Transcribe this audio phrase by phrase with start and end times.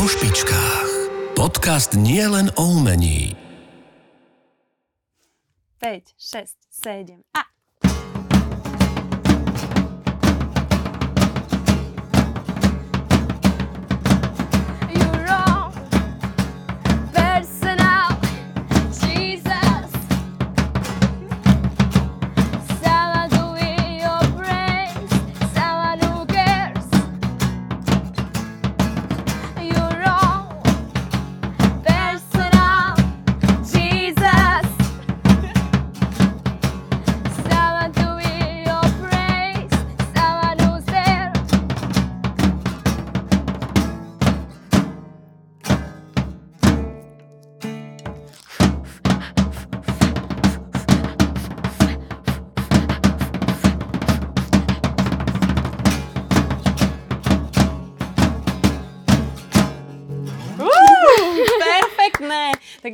[0.00, 0.88] po špičkách.
[1.36, 3.36] Podcast nie len o umení.
[5.76, 7.44] 5, 6, 7 a...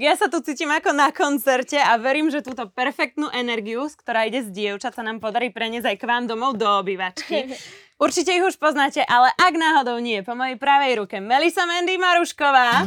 [0.06, 4.46] ja sa tu cítim ako na koncerte a verím, že túto perfektnú energiu, ktorá ide
[4.46, 7.50] z dievčat, sa nám podarí preniesť aj k vám domov do obývačky.
[8.04, 12.86] Určite ich už poznáte, ale ak náhodou nie, po mojej pravej ruke Melisa Mendy Marušková.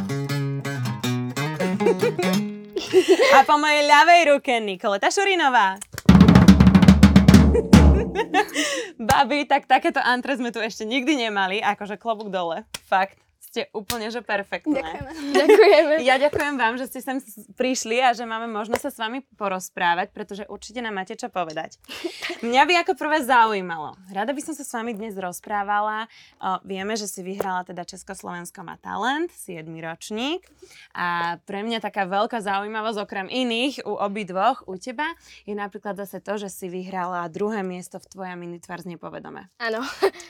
[3.36, 5.76] A po mojej ľavej ruke Nikoleta Šurinová.
[9.12, 12.64] Babi, tak takéto antre sme tu ešte nikdy nemali, akože klobúk dole.
[12.88, 14.78] Fakt, ste úplne že perfektné.
[15.42, 16.06] Ďakujeme.
[16.06, 17.18] Ja ďakujem vám, že ste sem
[17.58, 21.82] prišli a že máme možnosť sa s vami porozprávať, pretože určite nám máte čo povedať.
[22.46, 23.98] Mňa by ako prvé zaujímalo.
[24.14, 26.06] Rada by som sa s vami dnes rozprávala.
[26.38, 30.46] O, vieme, že si vyhrala teda Československo má talent, 7 ročník.
[30.94, 35.10] A pre mňa taká veľká zaujímavosť okrem iných u obidvoch, u teba,
[35.42, 39.50] je napríklad zase to, že si vyhrala druhé miesto v Tvoja minitvár z nepovedome.
[39.58, 39.82] Áno.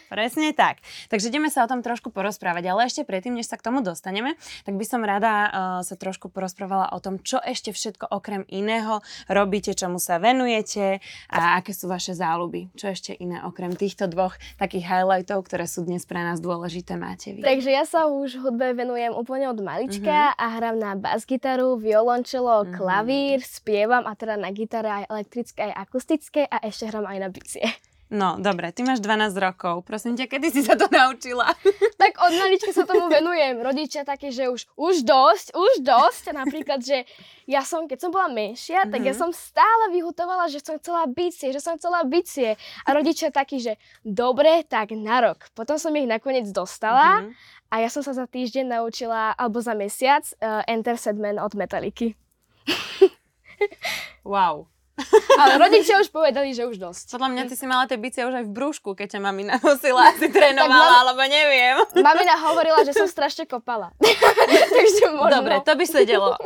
[0.09, 0.81] Presne tak.
[1.13, 4.39] Takže ideme sa o tom trošku porozprávať, ale ešte predtým, než sa k tomu dostaneme,
[4.63, 5.51] tak by som rada uh,
[5.83, 11.59] sa trošku porozprávala o tom, čo ešte všetko okrem iného robíte, čomu sa venujete a
[11.59, 12.71] aké sú vaše záľuby.
[12.79, 17.35] Čo ešte iné okrem týchto dvoch takých highlightov, ktoré sú dnes pre nás dôležité, máte
[17.35, 17.43] vy.
[17.43, 22.77] Takže ja sa už hudbe venujem úplne od malička a hrám na bas-gitaru, violončelo, Mhm.
[22.77, 27.29] klavír, spievam a teda na gitare aj elektrické, aj akustické a ešte hrám aj na
[27.33, 27.65] bicie.
[28.11, 29.87] No, dobre, ty máš 12 rokov.
[29.87, 31.47] Prosím ťa, kedy si sa to naučila?
[32.01, 33.61] Tak od malička sa tomu venujem.
[33.61, 36.33] Rodičia také, že už, už dosť, už dosť.
[36.33, 37.05] Napríklad, že
[37.45, 39.21] ja som, keď som bola menšia, tak ja Mhm.
[39.21, 42.57] som stále vyhutovala, že som chcela bicie, že som chcela bicie.
[42.83, 45.53] A rodičia takí, že dobre, tak na rok.
[45.53, 47.37] Potom som ich nakoniec dostala Mhm.
[47.69, 52.17] a ja som sa za týždeň naučila, alebo za mesiac, uh, Enter Sedman od Metaliky.
[54.25, 54.73] Wow.
[55.41, 57.15] Ale rodičia už povedali, že už dosť.
[57.15, 60.13] Podľa mňa ty si mala tie bicie už aj v brúšku, keď ťa mami nanosila,
[60.13, 61.75] asi trénovala, mam- alebo neviem.
[61.97, 63.91] Mamina hovorila, že som strašne kopala.
[64.77, 65.33] Takže možno...
[65.33, 66.35] Dobre, to by sedelo.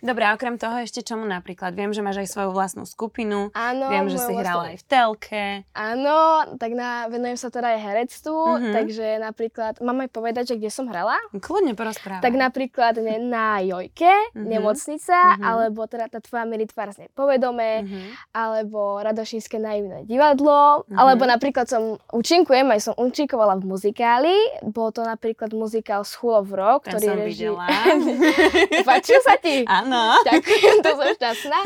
[0.00, 1.72] Dobre, a okrem toho ešte čomu napríklad?
[1.72, 3.52] Viem, že máš aj svoju vlastnú skupinu.
[3.52, 5.44] Áno, Viem, že si hrala aj v telke.
[5.72, 6.18] Áno,
[6.56, 8.72] tak na, venujem sa teda aj herectvu, Mhm.
[8.72, 11.16] takže napríklad, mám aj povedať, že kde som hrala?
[11.32, 12.22] Kľudne porozprávaj.
[12.22, 14.46] Tak napríklad ne, na Jojke, Mhm.
[14.46, 15.42] nemocnica, Mhm.
[15.42, 18.00] alebo teda tá tvoja militvár z nepovedome, Mhm.
[18.32, 20.96] alebo Radošinské naivné divadlo, Mhm.
[20.96, 26.68] alebo napríklad som účinkujem, aj som účinkovala v muzikáli, bol to napríklad muzikál Schulov rok,
[26.70, 27.28] Ten ktorý som reži...
[27.46, 27.64] videla.
[28.88, 29.62] Páčil sa ti?
[29.68, 30.20] Áno.
[30.24, 31.58] Ďakujem, to som šťastná.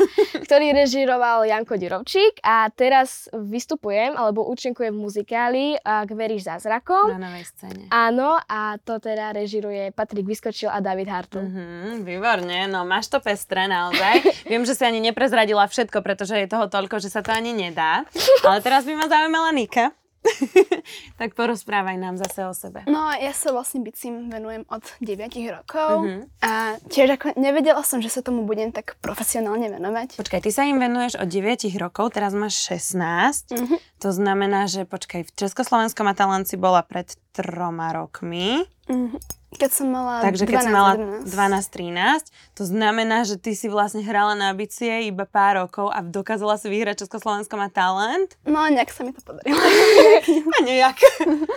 [0.43, 7.15] Ktorý režiroval Janko Dirovčík a teraz vystupujem alebo účinkujem v muzikáli Ak veríš zázrakom.
[7.15, 7.87] Na novej scéne.
[7.89, 11.41] Áno, a to teda režiruje Patrik Vyskočil a David Hartl.
[11.41, 14.21] Mhm, výborne, no máš to pestré naozaj.
[14.51, 18.05] Viem, že si ani neprezradila všetko, pretože je toho toľko, že sa to ani nedá.
[18.45, 19.95] Ale teraz by ma zaujímala Nika.
[21.19, 22.83] tak porozprávaj nám zase o sebe.
[22.85, 26.21] No, ja sa vlastne bicím venujem od 9 rokov Mhm.
[26.39, 26.51] a
[26.85, 30.17] tiež ako nevedela som, že sa tomu budem tak profesionálne venovať.
[30.17, 31.45] Počkaj, ty sa im venuješ od 9
[31.77, 33.51] rokov, teraz máš 16.
[33.51, 33.75] Mhm.
[33.99, 38.63] To znamená, že počkaj, v Československom talent si bola pred troma rokmi.
[38.85, 39.17] Mhm.
[39.55, 42.27] Keď som mala Takže keď 12, si mala 11.
[42.27, 46.55] 12-13, to znamená, že ty si vlastne hrala na bicie iba pár rokov a dokázala
[46.55, 48.35] si vyhrať Československo má talent?
[48.43, 49.55] No, nejak sa mi to podarilo.
[50.55, 50.97] A nejak.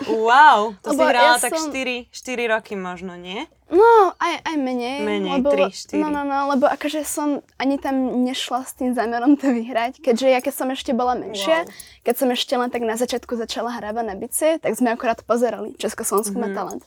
[0.06, 2.14] Wow, to si Lebo hrala ja tak som- 4, 4
[2.48, 3.44] roky možno, nie?
[3.68, 3.84] No,
[4.16, 5.04] aj, aj menej.
[5.04, 6.00] Menej, lebo, tri, štyri.
[6.00, 7.28] No, no, no, lebo akože som
[7.58, 11.68] ani tam nešla s tým zámerom to vyhrať, keďže ja keď som ešte bola menšia,
[11.68, 11.72] Wow.
[12.02, 15.76] keď som ešte len tak na začiatku začala hrávať na bicie, tak sme akorát pozerali
[15.76, 16.40] Československo Mhm.
[16.40, 16.80] má talent.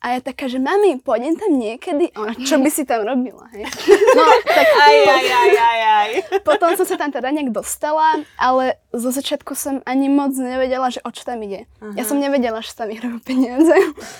[0.00, 2.08] A ja taká, že mami, pôjdem tam niekedy?
[2.16, 3.68] A ona, čo by si tam robila, hej?
[4.16, 6.10] No, tak Aj, aj, aj, aj, aj.
[6.48, 11.04] potom som sa tam teda nejak dostala, ale zo začiatku som ani moc nevedela, že
[11.04, 11.68] o čo tam ide.
[12.00, 13.76] Ja som nevedela, že tam vyhrajú peniaze.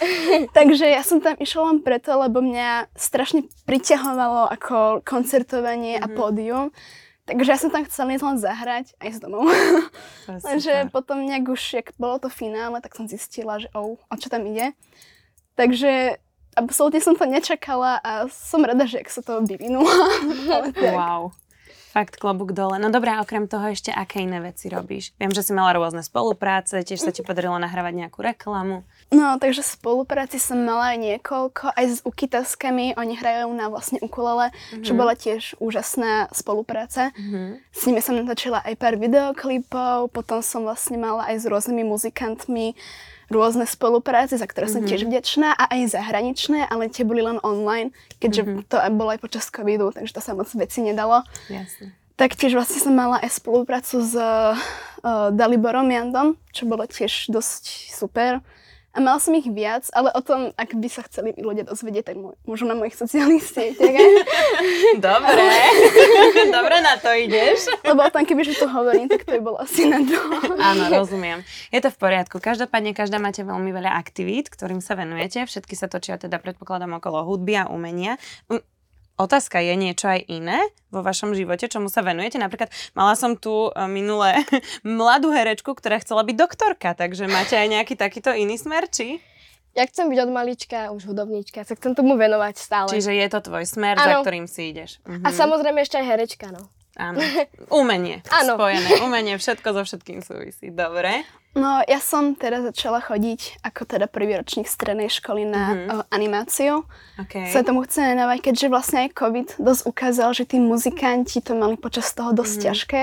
[0.56, 6.77] Takže ja som tam išla len preto, lebo mňa strašne priťahovalo ako koncertovanie a pódium.
[7.25, 9.49] Takže ja som tam chcela ísť len zahrať a ísť domov.
[10.27, 10.91] Super.
[10.91, 14.44] potom nejak už, jak bolo to finále, tak som zistila, že oh, o čo tam
[14.50, 14.75] ide.
[15.55, 16.20] Takže
[16.56, 19.41] absolútne som to nečakala a som rada, že jak sa to
[20.75, 20.94] tak.
[20.94, 21.32] Wow.
[21.91, 22.79] Fakt klobúk dole.
[22.79, 25.11] No dobré, a okrem toho ešte aké iné veci robíš?
[25.19, 28.87] Viem, že si mala rôzne spolupráce, tiež sa ti podarilo nahrávať nejakú reklamu.
[29.11, 34.55] No, takže spolupráci som mala aj niekoľko, aj s ukitaskami, oni hrajú na vlastne ukulele,
[34.87, 37.11] čo bola tiež úžasná spolupráca.
[37.75, 42.79] S nimi som natočila aj pár videoklipov, potom som vlastne mala aj s rôznymi muzikantmi
[43.31, 47.94] rôzne spolupráce, za ktoré som tiež vďačná a aj zahraničné, ale tie boli len online,
[48.19, 51.23] keďže to aj bolo aj počas covidu, takže to sa moc veci nedalo.
[51.47, 51.94] Jasne.
[52.19, 54.53] Taktiež vlastne som mala aj spoluprácu s uh,
[55.32, 58.44] Daliborom Jandom, čo bolo tiež dosť super.
[58.91, 62.17] A mala som ich viac, ale o tom, ak by sa chceli ľudia dozvedieť, tak
[62.43, 63.87] môžu na mojich sociálnych sieťach.
[65.07, 65.47] Dobre.
[66.57, 67.71] Dobre na to ideš.
[67.87, 70.59] Lebo o tom, kebyže tu hovorím, tak to by bolo asi na dlho.
[70.59, 71.47] Áno, rozumiem.
[71.71, 72.43] Je to v poriadku.
[72.43, 75.47] Každopádne, každá máte veľmi veľa aktivít, ktorým sa venujete.
[75.47, 78.19] Všetky sa točia teda predpokladám okolo hudby a umenia.
[78.51, 78.59] Um,
[79.20, 80.56] Otázka je niečo aj iné
[80.88, 82.40] vo vašom živote, čomu sa venujete?
[82.40, 84.40] Napríklad mala som tu e, minulé
[84.81, 89.20] mladú herečku, ktorá chcela byť doktorka, takže máte aj nejaký takýto iný smer, či?
[89.76, 92.88] Ja chcem byť od malička už hudobníčka, sa chcem tomu venovať stále.
[92.90, 94.22] Čiže je to tvoj smer, za Áno.
[94.25, 94.99] ktorým si ideš.
[95.05, 95.22] Mhm.
[95.22, 96.72] A samozrejme ešte aj herečka, no.
[96.99, 97.20] Áno.
[97.81, 98.25] Umenie.
[98.32, 98.58] Áno.
[98.58, 99.05] Spojené.
[99.05, 100.72] Umenie, všetko so všetkým súvisí.
[100.75, 101.22] Dobre.
[101.52, 105.76] No, ja som teda začala chodiť ako teda prvý ročník strednej školy na uh,
[106.08, 106.87] animáciu.
[107.19, 107.50] Okay.
[107.50, 111.75] sa tomu chcem venovať, keďže vlastne aj COVID dosť ukázal, že tí muzikanti to mali
[111.75, 112.64] počas toho dosť Mhm.
[112.64, 113.02] ťažké.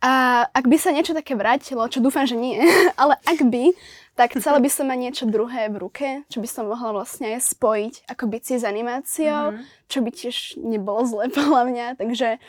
[0.00, 0.12] A
[0.44, 2.58] ak by sa niečo také vrátilo, čo dúfam, že nie,
[3.00, 3.70] ale ak by,
[4.12, 7.46] tak chcela by som mať niečo druhé v ruke, čo by som mohla vlastne aj
[7.48, 9.62] spojiť ako bicie s animáciou, Mhm.
[9.86, 12.42] čo by tiež nebolo zle podľa mňa, takže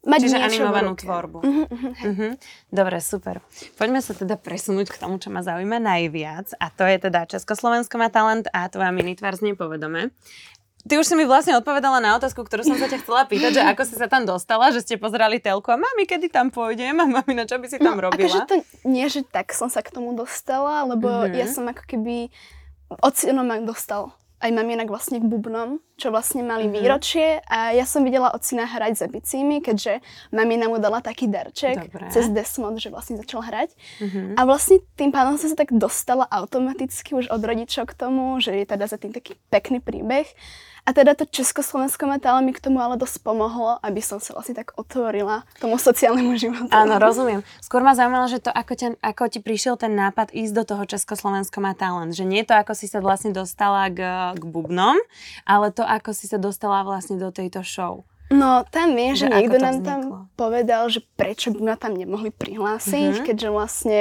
[0.00, 1.38] mať Čiže niečo animovanú tvorbu.
[1.44, 1.64] Mhm,
[2.00, 2.08] hej.
[2.08, 2.28] Mhm.
[2.72, 3.44] Dobre, super.
[3.76, 6.56] Poďme sa teda presunúť k tomu, čo ma zaujíma najviac.
[6.56, 10.08] A to je teda Československo má talent a tvoja minitvár z povedome.
[10.80, 13.62] Ty už si mi vlastne odpovedala na otázku, ktorú som sa ťa chcela pýtať, že
[13.68, 17.04] ako si sa tam dostala, že ste pozerali telku a mami, kedy tam pôjdem a
[17.04, 18.24] mami, na čo by si tam robila?
[18.24, 18.56] Akože to
[18.88, 21.36] nie, že tak som sa k tomu dostala, lebo Mhm.
[21.36, 22.32] ja som ako keby...
[23.04, 26.72] Ocino ma dostal aj mamienak vlastne k bubnom, čo vlastne mali Mhm.
[26.72, 30.00] výročie a ja som videla ocina hrať za bicími, keďže
[30.30, 32.08] mamina mu dala taký darček Dobre.
[32.08, 33.76] cez Desmond, že vlastne začal hrať.
[34.00, 34.34] Mhm.
[34.34, 38.52] A vlastne tým pádom som sa tak dostala automaticky už od rodičov k tomu, že
[38.54, 40.24] je teda za tým taký pekný príbeh.
[40.84, 44.56] A teda to Československo metále mi k tomu ale dosť pomohlo, aby som sa vlastne
[44.56, 46.72] tak otvorila tomu sociálnemu životu.
[46.72, 47.44] Áno, rozumiem.
[47.60, 50.82] Skôr ma zaujímalo, že to, ako, ťa, ako ti prišiel ten nápad ísť do toho
[50.84, 52.12] Československo má talent.
[52.12, 54.00] Že nie to, ako si sa vlastne dostala k,
[54.34, 54.96] k bubnom,
[55.44, 58.02] ale to, ako si sa dostala vlastne do tejto show.
[58.30, 60.00] No, tam viem, Že že, niekto to nám tam
[60.38, 63.24] povedal, že prečo by ma tam nemohli prihlásiť, Mhm.
[63.26, 64.00] keďže vlastne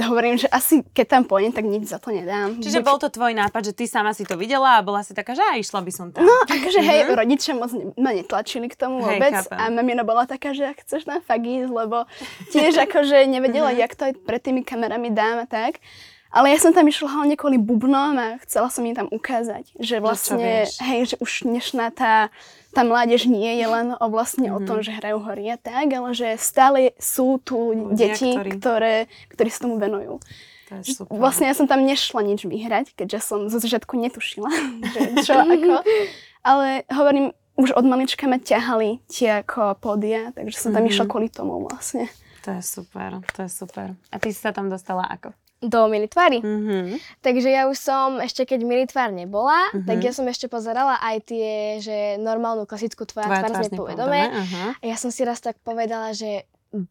[0.00, 2.56] hovorím, že asi keď tam pôjdem, tak nič za to nedám.
[2.56, 5.10] Čiže Buď- bol to tvoj nápad, že ty sama si to videla a bola si
[5.10, 6.22] taká, že aj išla by som tam.
[6.22, 9.00] No, akože hej, rodičia moc ne, ma netlačili k tomu.
[9.00, 9.56] Hej, vôbec chápem.
[9.56, 12.06] a mamina bola taká, že ak chceš tam fakt ísť, lebo
[12.48, 13.78] tiež akože nevedela, Mhm.
[13.78, 15.82] jak to aj pred tými kamerami dám a tak.
[16.28, 19.96] Ale ja som tam išla hlavne kvôli bubnom a chcela som im tam ukázať, že
[19.96, 20.76] vlastne, vieš.
[20.78, 22.28] hej, že už dnešná tá,
[22.70, 24.64] tá mládež nie je len o vlastne o Mhm.
[24.64, 28.94] tom, že hrajú hory a tak, ale že stále sú tu Ľudia, deti, ktorí- ktoré,
[29.28, 30.20] ktorí sa tomu venujú.
[30.68, 31.14] To je super.
[31.14, 34.52] Vlastne ja som tam nešla nič vyhrať, keďže som zo začiatku netušila,
[34.92, 35.80] že čo ako.
[36.42, 40.90] Ale hovorím, už od malička ma ťahali tie ako pódia, takže som tam Mhm.
[40.90, 42.06] išla kvôli tomu vlastne.
[42.40, 43.96] To je super, to je super.
[44.06, 45.32] A ty si sa tam dostala ako?
[45.58, 46.38] Do minitvary.
[46.38, 47.02] Mhm.
[47.18, 49.84] Takže ja už som, ešte keď minitvár nebola, Mhm.
[49.84, 54.64] tak ja som ešte pozerala aj tie, že normálnu klasickú tvoja, Tvoja tvár nepovedome, aha.
[54.78, 56.46] A ja som si raz tak povedala, že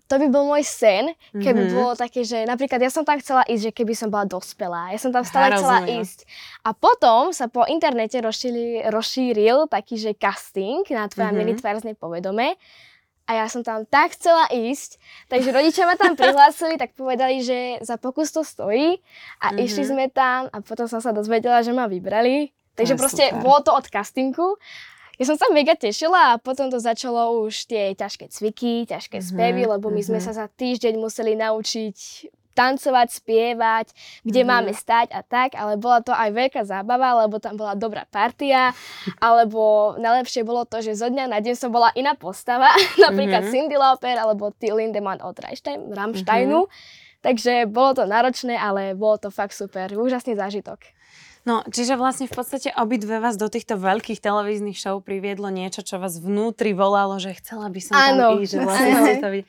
[0.09, 1.71] to by bol môj sen, keby Mhm.
[1.71, 4.89] bolo také, že napríklad ja som tam chcela ísť, že keby som bola dospelá.
[4.89, 6.25] Ja som tam stále Aha, chcela ísť.
[6.65, 11.31] A potom sa po internete rozšíril, rozšíril taký, že casting na tvoja Mhm.
[11.31, 11.39] mm-hmm.
[11.39, 12.57] militvárne povedome.
[13.27, 14.95] A ja som tam tak chcela ísť,
[15.27, 19.03] takže rodičia ma tam prihlásili, tak povedali, že za pokus to stojí.
[19.37, 19.59] A Mhm.
[19.59, 22.55] išli sme tam a potom som sa dozvedela, že ma vybrali.
[22.73, 23.41] Takže je proste super.
[23.41, 24.55] bolo to od castingu.
[25.17, 29.25] Ja som sa mega tešila a potom to začalo už tie ťažké cviky, ťažké Mhm,
[29.25, 30.25] spevy, lebo my sme mhm.
[30.25, 31.97] sa za týždeň museli naučiť
[32.57, 33.87] tancovať, spievať,
[34.23, 34.47] kde Mhm.
[34.47, 38.73] máme stať a tak, ale bola to aj veľká zábava, lebo tam bola dobrá partia,
[39.21, 43.49] alebo najlepšie bolo to, že zo dňa na deň som bola iná postava, napríklad Mhm.
[43.49, 46.65] Cindy Lauper alebo Till Lindemann od Rammstein, Rammsteinu.
[46.65, 47.05] Mhm.
[47.19, 49.89] Takže bolo to náročné, ale bolo to fakt super.
[49.89, 50.79] Úžasný zážitok.
[51.43, 55.95] No, čiže vlastne v podstate obidve vás do týchto veľkých televíznych show priviedlo niečo, čo
[55.95, 59.39] vás vnútri volalo, že chcela by som tam Áno, ísť, že vlastne to videli.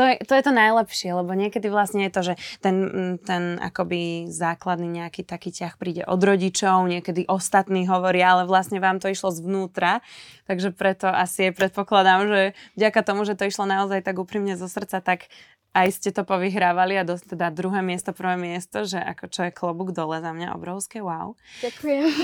[0.00, 2.76] To je, to je to najlepšie, lebo niekedy vlastne je to, že ten,
[3.20, 8.96] ten akoby základný nejaký taký ťah príde od rodičov, niekedy ostatní hovoria, ale vlastne vám
[8.96, 10.00] to išlo zvnútra,
[10.48, 12.42] takže preto asi predpokladám, že
[12.80, 15.28] vďaka tomu, že to išlo naozaj tak úprimne zo srdca, tak
[15.70, 19.52] aj ste to povyhrávali a dosť teda druhé miesto, prvé miesto, že ako čo je
[19.54, 21.38] klobúk dole za mňa, obrovské wow.
[21.62, 22.04] Ďakujem.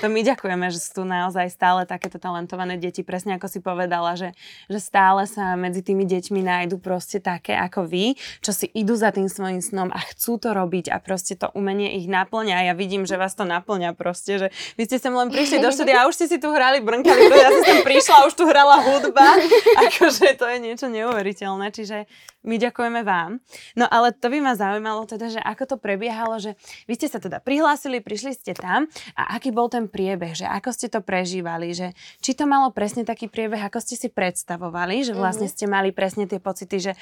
[0.00, 4.16] To my ďakujeme, že sú tu naozaj stále takéto talentované deti, presne ako si povedala,
[4.16, 4.32] že,
[4.72, 9.12] že stále sa medzi tými deťmi nájdu proste také ako vy, čo si idú za
[9.12, 12.64] tým svojim snom a chcú to robiť a proste to umenie ich naplňa.
[12.64, 14.48] A ja vidím, že vás to naplňa proste, že
[14.80, 17.52] vy ste sem len prišli do štúdia a už ste si tu hrali, brnkali, ja
[17.52, 19.36] som sem prišla už tu hrala hudba,
[19.84, 22.08] akože to je niečo neuveriteľné, čiže
[22.40, 23.44] my ďakujeme vám.
[23.76, 26.56] No ale to by ma zaujímalo teda, že ako to prebiehalo, že
[26.88, 30.72] vy ste sa teda prihlásili, prišli ste tam a aký bol ten priebeh, že ako
[30.72, 31.92] ste to prežívali, že
[32.24, 36.24] či to malo presne taký priebeh, ako ste si predstavovali, že vlastne ste mali presne
[36.24, 36.92] tie pocity, že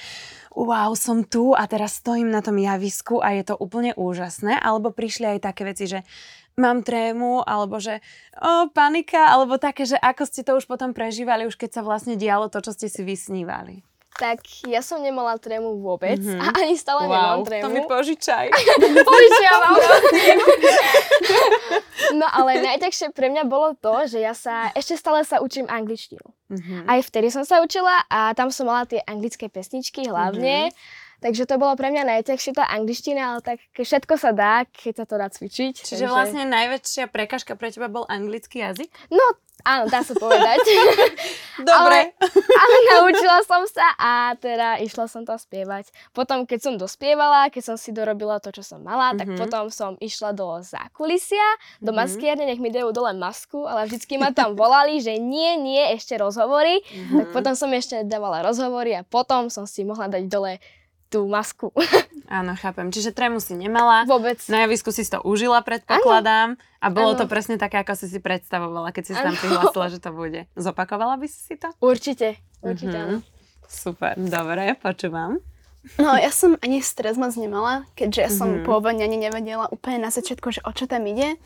[0.58, 4.90] wow, som tu a teraz stojím na tom javisku a je to úplne úžasné, alebo
[4.90, 6.02] prišli aj také veci, že
[6.58, 8.02] mám trému, alebo že
[8.34, 12.18] o, panika, alebo také, že ako ste to už potom prežívali, už keď sa vlastne
[12.18, 13.86] dialo to, čo ste si vysnívali.
[14.18, 16.42] Tak ja som nemala trému vôbec Mhm.
[16.42, 17.62] a ani stále nemám trému.
[17.62, 18.50] to mi požičaj.
[19.08, 19.74] Požičiavam.
[22.14, 26.24] No ale najťažšie pre mňa bolo to, že ja sa, ešte stále sa učím angličtinu.
[26.48, 26.88] Mhm.
[26.88, 30.72] Aj vtedy som sa učila a tam som mala tie anglické pesničky hlavne.
[31.18, 35.04] Takže to bolo pre mňa najťažšie tá angličtina, ale tak všetko sa dá, keď sa
[35.04, 35.74] to dá cvičiť.
[35.74, 36.14] Čiže takže...
[36.14, 38.86] vlastne najväčšia prekažka pre teba bol anglický jazyk?
[39.10, 39.26] No,
[39.60, 40.58] áno, dá sa povedať.
[41.58, 42.14] Dobre.
[42.48, 45.90] ale naučila som sa a teda išla som to spievať.
[46.12, 49.38] Potom, keď som dospievala, keď som si dorobila to, čo som mala, tak Mhm.
[49.38, 51.42] potom som išla do zákulisia,
[51.78, 51.98] do Mhm.
[51.98, 56.14] maskiárne, nech mi dajú dole masku, ale vždycky ma tam volali, že nie, nie, ešte
[56.14, 56.78] rozhovory.
[56.84, 57.16] Mhm.
[57.16, 60.62] Tak potom som ešte dávala rozhovory a potom som si mohla dať dole
[61.08, 61.72] tú masku.
[62.28, 62.88] Áno, chápem.
[62.88, 64.04] Čiže trému si nemala.
[64.04, 64.36] Vôbec.
[64.46, 66.60] Na javisku si to užila, predpokladám.
[66.78, 67.18] A bolo Áno.
[67.18, 70.44] to presne také, ako si si predstavovala, keď si sa tam prihlásila, že to bude.
[70.52, 71.72] Zopakovala by si si to?
[71.78, 73.02] Určite, určite Mhm.
[73.02, 73.18] áno.
[73.64, 75.40] Super, dobre, počúvam.
[75.96, 78.64] No, ja som ani stres moc nemala, keďže ja som Mhm.
[78.64, 81.40] pôvodne ani nevedela úplne na začiatku, že o čo tam ide.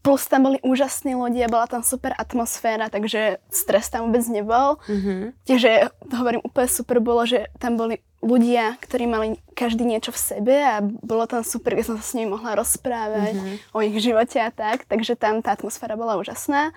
[0.00, 4.78] Plus tam boli úžasní ľudia, bola tam super atmosféra, takže stres tam vôbec nebol.
[4.86, 5.34] Mhm.
[5.42, 5.70] Takže
[6.10, 10.78] hovorím úplne super bolo, že tam boli ľudia, ktorí mali každý niečo v sebe a
[10.82, 13.54] bolo tam super, keď som sa s nimi mohla rozprávať Mhm.
[13.72, 16.70] o ich živote a tak, takže tam tá atmosféra bola úžasná.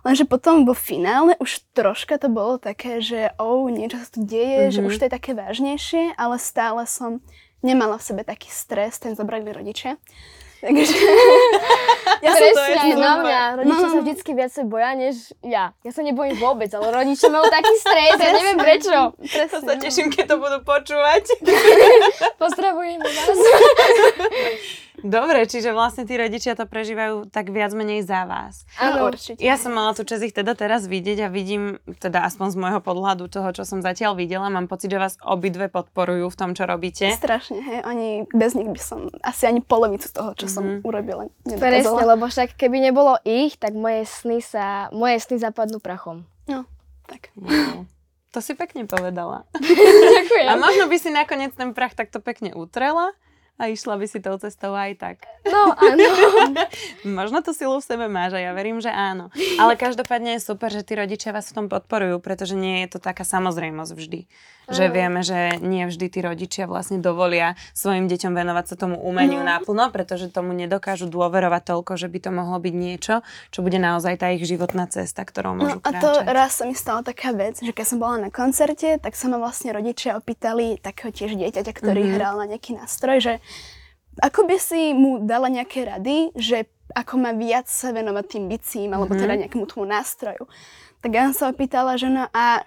[0.00, 4.70] Lenže potom vo finále už troška to bolo také, že oh, niečo sa tu deje,
[4.70, 4.86] že Mhm.
[4.86, 7.18] už to je také vážnejšie, ale stále som
[7.58, 9.98] nemala v sebe taký stres, ten zobrali rodičia.
[10.58, 10.90] Takže
[12.18, 13.40] ja som Presne aj na mňa.
[13.56, 14.02] Rodičia No, sa no.
[14.02, 15.70] vždycky viacej boja, než ja.
[15.80, 19.14] Ja sa nebojím vôbec, ale rodičia majú taký stres, ja neviem prečo.
[19.14, 21.30] To sa teším, keď to budú počúvať.
[22.36, 23.38] Pozdravujeme vás.
[25.00, 28.66] Dobre, čiže vlastne tí rodičia to prežívajú tak viac menej za vás.
[28.76, 29.38] Áno, určite.
[29.38, 32.80] Ja som mala tu čas ich teda teraz vidieť a vidím, teda aspoň z môjho
[32.80, 36.64] podhľadu toho, čo som zatiaľ videla, mám pocit, že vás obidve podporujú v tom, čo
[36.64, 37.10] robíte.
[37.10, 40.78] Strašne, hej, oni, bez nich by som asi ani polovicu toho, čo som Mhm.
[40.82, 42.10] urobila, Presne, nedokázala.
[42.10, 46.26] lebo však keby nebolo ich, tak moje sny sa, moje sny zapadnú prachom.
[47.08, 47.32] Tak.
[47.34, 47.88] Wow.
[48.28, 49.48] To si pekne povedala.
[50.12, 50.44] Ďakujem.
[50.44, 53.16] A možno by si nakoniec ten prach takto pekne utrela
[53.58, 55.16] a išla by si tou cestou aj tak.
[55.42, 56.06] No, áno.
[57.18, 59.34] Možno tú silu v sebe máš a ja verím, že áno.
[59.58, 62.98] Ale každopádne je super, že tí rodičia vás v tom podporujú, pretože nie je to
[63.02, 64.20] taká samozrejmosť vždy.
[64.68, 69.40] Že vieme, že nie vždy tí rodičia vlastne dovolia svojim deťom venovať sa tomu umeniu
[69.40, 69.48] No.
[69.48, 73.14] naplno, pretože tomu nedokážu dôverovať toľko, že by to mohlo byť niečo,
[73.48, 76.72] čo bude naozaj tá ich životná cesta, ktorou No môžu a to raz sa mi
[76.72, 80.76] stala taká vec, že keď som bola na koncerte, tak sa ma vlastne rodičia opýtali
[80.76, 82.12] takého tiež dieťaťa, ktorý Mhm.
[82.14, 83.34] hral na nejaký nástroj, že
[84.18, 88.90] ako by si mu dala nejaké rady, že ako má viac sa venovať tým bicím,
[88.90, 89.20] alebo Mhm.
[89.20, 90.44] teda nejakému tomu nástroju.
[90.98, 92.64] Tak ja som sa opýtala, že no a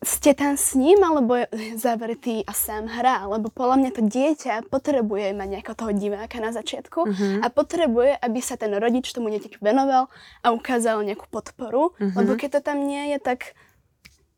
[0.00, 1.46] ste tam s ním, alebo je
[1.78, 6.50] zavretý a sám hrá, lebo podľa mňa to dieťa potrebuje mať nejakého toho diváka na
[6.50, 7.28] začiatku Mhm.
[7.40, 10.10] a potrebuje, aby sa ten rodič tomu dieťaťu venoval
[10.40, 12.14] a ukázal nejakú podporu, Mhm.
[12.14, 13.52] lebo keď to tam nie je, tak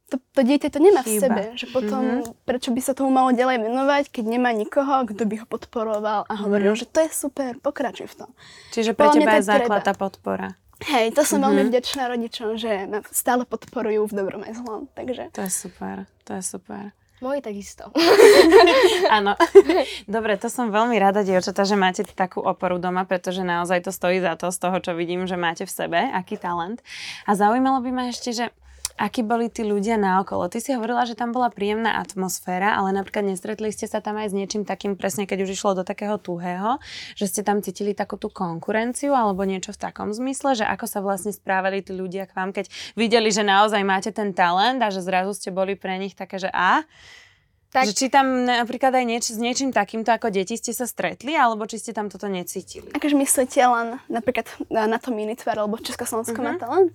[0.06, 1.22] to, to dieťa to nemá v Chýba.
[1.26, 2.46] sebe, že potom Mhm.
[2.46, 6.34] prečo by sa tomu malo ďalej venovať, keď nemá nikoho, kto by ho podporoval a
[6.36, 6.78] hovoril, Mhm.
[6.78, 8.30] že to je super, pokračuj v tom.
[8.70, 9.82] Čiže pre Podľa mňa teba je je základ treba.
[9.84, 10.48] tá podpora.
[10.78, 11.68] Hej, to som veľmi Mhm.
[11.70, 16.32] vďačná rodičom, že ma stále podporujú v dobrom aj zlom, takže To je super, to
[16.32, 16.92] je super.
[17.16, 17.88] Moji takisto.
[19.10, 19.32] Áno.
[20.06, 24.20] Dobre, to som veľmi rada, dievčatá, že máte takú oporu doma, pretože naozaj to stojí
[24.20, 26.84] za to z toho, čo vidím, že máte v sebe, aký talent.
[27.24, 28.52] A zaujímalo by ma ešte, že
[28.96, 30.46] akí boli tí ľudia naokolo.
[30.46, 34.28] Ty si hovorila, že tam bola príjemná atmosféra, ale napríklad nestretli ste sa tam aj
[34.28, 36.80] s niečím takým presne, keď už išlo do takého tuhého,
[37.12, 40.98] že ste tam cítili takú tú konkurenciu alebo niečo v takom zmysle, že ako sa
[40.98, 45.00] vlastne správali tí ľudia k vám, keď videli, že naozaj máte ten talent a že
[45.00, 46.80] zrazu ste boli pre nich také, že a?
[47.68, 51.34] Tak- Že či tam napríklad aj nieč- s niečím takýmto ako deti ste sa stretli,
[51.34, 52.88] alebo či ste tam toto necítili?
[52.88, 56.46] akože myslíte len napríklad na, na to minitvar alebo Československo Mhm.
[56.46, 56.90] má talent?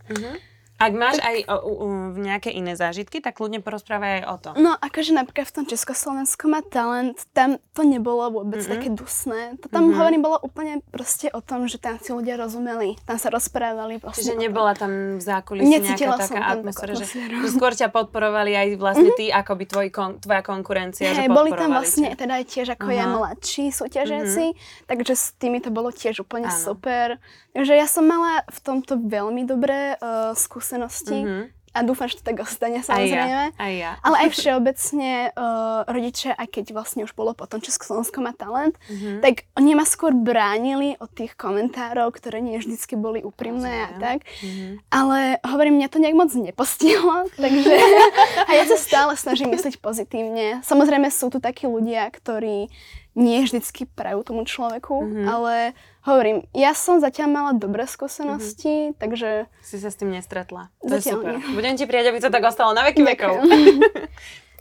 [0.81, 4.53] Ak máš aj o, o, nejaké iné zážitky, tak kľudne porozprávaj aj o tom.
[4.55, 8.71] No, akože napríklad v tom Československu má talent, tam to nebolo vôbec Mhm.
[8.71, 9.41] také dusné.
[9.59, 9.93] To tam Mhm.
[9.93, 14.25] hovorím, bolo úplne proste o tom, že tam si ľudia rozumeli, tam sa rozprávali vlastne
[14.27, 18.67] Čiže nebola tam v zákulisí Necítila nejaká taká atmosféra, že, že skôr ťa podporovali aj
[18.75, 22.17] vlastne ty, ako by tvoj kon, tvoja konkurencia, že Hej, boli tam vlastne ťa.
[22.17, 23.13] teda aj tiež ako ja Aha.
[23.13, 24.45] mladší súťažiaci,
[24.87, 26.57] takže s tými to bolo tiež úplne Áno.
[26.57, 27.21] super.
[27.51, 31.43] Takže ja som mala v tomto veľmi dobré uh, skúsenosti Mhm.
[31.71, 33.43] a dúfam, že to tak ostane Aj ja, samozrejme.
[33.57, 33.91] aj ja.
[34.01, 39.19] Ale aj všeobecne uh, rodičia, aj keď vlastne už bolo potom Československo má talent, Mhm.
[39.19, 44.01] tak oni ma skôr bránili od tých komentárov, ktoré nie vždycky boli úprimné a Rozumiem.
[44.01, 44.19] tak.
[44.41, 44.67] Mhm.
[44.89, 47.71] Ale hovorím, mňa to nejak moc nepostihlo, takže
[48.47, 50.59] a ja sa stále snažím myslieť pozitívne.
[50.61, 52.67] Samozrejme sú tu takí ľudia, ktorí
[53.13, 55.23] nie vždycky prajú tomu človeku, Mhm.
[55.25, 55.55] ale
[56.03, 60.69] hovorím, ja som zatiaľ mala dobré skúsenosti, takže Si sa s tým nestretla.
[60.79, 61.31] To je Zatiaľ super.
[61.37, 61.53] nie.
[61.53, 63.33] Budem ti prijať, aby to tak ostalo na veky vekov.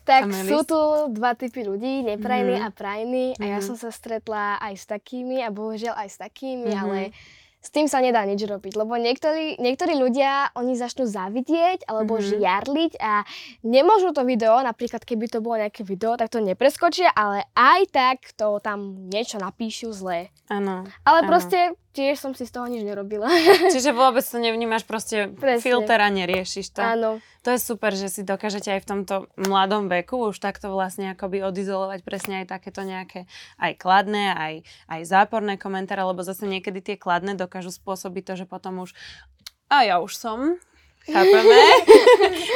[0.02, 0.48] Tak Amelis?
[0.48, 0.80] sú tu
[1.12, 2.64] dva typy ľudí, neprajní Mhm.
[2.64, 3.62] a prajní a ja Mhm.
[3.62, 6.80] som sa stretla aj s takými a bohužiaľ aj s takými, Mhm.
[6.80, 6.98] ale
[7.60, 12.24] s tým sa nedá nič robiť, lebo niektorí, niektorí ľudia, oni začnú zavidieť alebo Mhm.
[12.24, 13.22] žiarliť a
[13.62, 18.16] nemôžu to video, napríklad keby to bolo nejaké video, tak to nepreskočia, ale aj tak
[18.32, 20.32] to tam niečo napíšu zlé.
[20.48, 20.88] Áno.
[21.04, 21.28] Ale Áno.
[21.28, 23.26] proste tiež som si z toho nič nerobila.
[23.74, 25.62] Čiže vôbec to nevnímaš proste Presne.
[25.62, 26.82] filter a neriešiš to.
[26.82, 27.10] Áno.
[27.40, 31.40] To je super, že si dokážete aj v tomto mladom veku už takto vlastne akoby
[31.40, 33.24] odizolovať presne aj takéto nejaké
[33.56, 34.54] aj kladné, aj,
[34.92, 38.92] aj záporné komentáre, lebo zase niekedy tie kladné dokážu spôsobiť to, že potom už
[39.70, 40.58] a ja už som,
[41.06, 41.54] chápeme.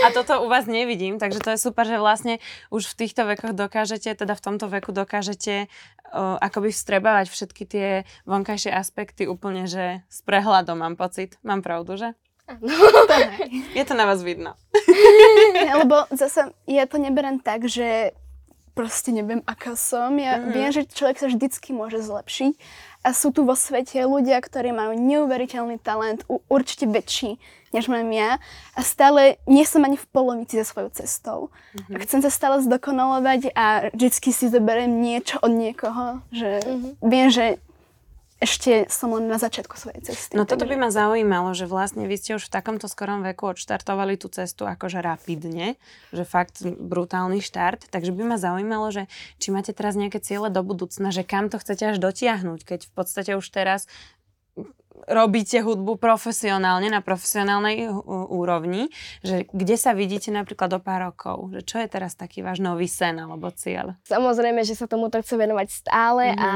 [0.05, 2.39] a toto u vás nevidím, takže to je super, že vlastne
[2.69, 5.67] už v týchto vekoch dokážete, teda v tomto veku dokážete
[6.11, 7.89] o, akoby vstrebávať všetky tie
[8.23, 11.41] vonkajšie aspekty úplne, že s prehľadom mám pocit.
[11.41, 12.13] Mám pravdu, že?
[13.41, 13.49] hej.
[13.73, 14.53] Je to na vás vidno.
[15.81, 18.13] Lebo zase ja to neberem tak, že
[18.75, 20.19] proste neviem, aká som.
[20.19, 20.51] Ja Mhm.
[20.51, 22.53] viem, že človek sa vždycky môže zlepšiť.
[23.05, 27.37] A sú tu vo svete ľudia, ktorí majú neuveriteľný talent, určite väčší,
[27.71, 28.41] než mám ja.
[28.73, 31.39] A stále nie som ani v polovici za svojou cestou.
[31.77, 31.93] Mhm.
[31.93, 36.89] A chcem sa stále zdokonalovať a vždycky si zoberiem niečo od niekoho, že Mhm.
[37.05, 37.61] viem, že
[38.43, 40.35] ešte som len na začiatku svojej cesty.
[40.35, 43.55] No toto takže- by ma zaujímalo, že vlastne vy ste už v takomto skorom veku
[43.55, 45.79] odštartovali tú cestu akože rapidne,
[46.11, 49.07] že fakt brutálny štart, takže by ma zaujímalo, že
[49.39, 52.93] či máte teraz nejaké ciele do budúcna, že kam to chcete až dotiahnuť, keď v
[52.93, 53.87] podstate už teraz
[55.05, 57.91] robíte hudbu profesionálne, na profesionálnej
[58.31, 58.89] úrovni,
[59.21, 62.89] že kde sa vidíte napríklad do pár rokov, že čo je teraz taký váš nový
[62.89, 63.99] sen alebo cieľ?
[64.09, 66.49] Samozrejme, že sa tomuto chcem venovať stále a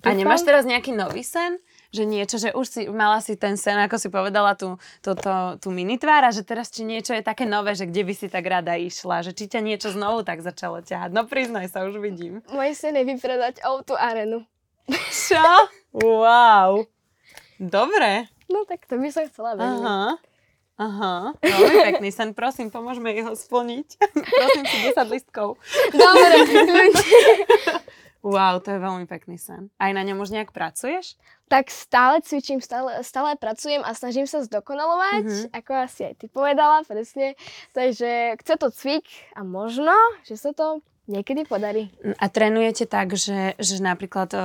[0.00, 0.48] A nemáš Dúfam.
[0.48, 1.60] teraz nejaký nový sen?
[1.90, 5.58] Že niečo, že už si mala si ten sen, ako si povedala, tú, tú, tú,
[5.58, 8.78] tú minitvára, že teraz či niečo je také nové, že kde by si tak rada
[8.78, 11.10] išla, že či ťa niečo znovu tak začalo ťahať.
[11.10, 12.46] No priznaj sa, už vidím.
[12.48, 14.46] Môj sen je vypredať auto arenu.
[15.10, 15.42] Čo?
[15.90, 16.86] Wow.
[17.58, 18.30] Dobre.
[18.46, 19.82] No tak to by som chcela vedieť.
[19.82, 20.02] Aha.
[20.80, 21.36] Aha.
[21.44, 24.00] Veľmi pekný sen, prosím, pomôžme jeho splniť.
[24.16, 25.60] prosím si 10 listkov.
[25.92, 26.34] Dobre,
[28.22, 29.72] Wow, to je veľmi pekný sen.
[29.74, 31.16] Aj na ňom už nejak pracuješ?
[31.46, 35.44] tak stále cvičím, stále, stále pracujem a snažím sa zdokonalovať, Mhm.
[35.50, 37.34] ako asi aj ty povedala, presne.
[37.72, 39.02] Takže chce to cvik
[39.34, 39.90] a možno,
[40.22, 41.90] že sa to niekedy podarí.
[42.14, 44.40] A trénujete tak, že, že napríklad o,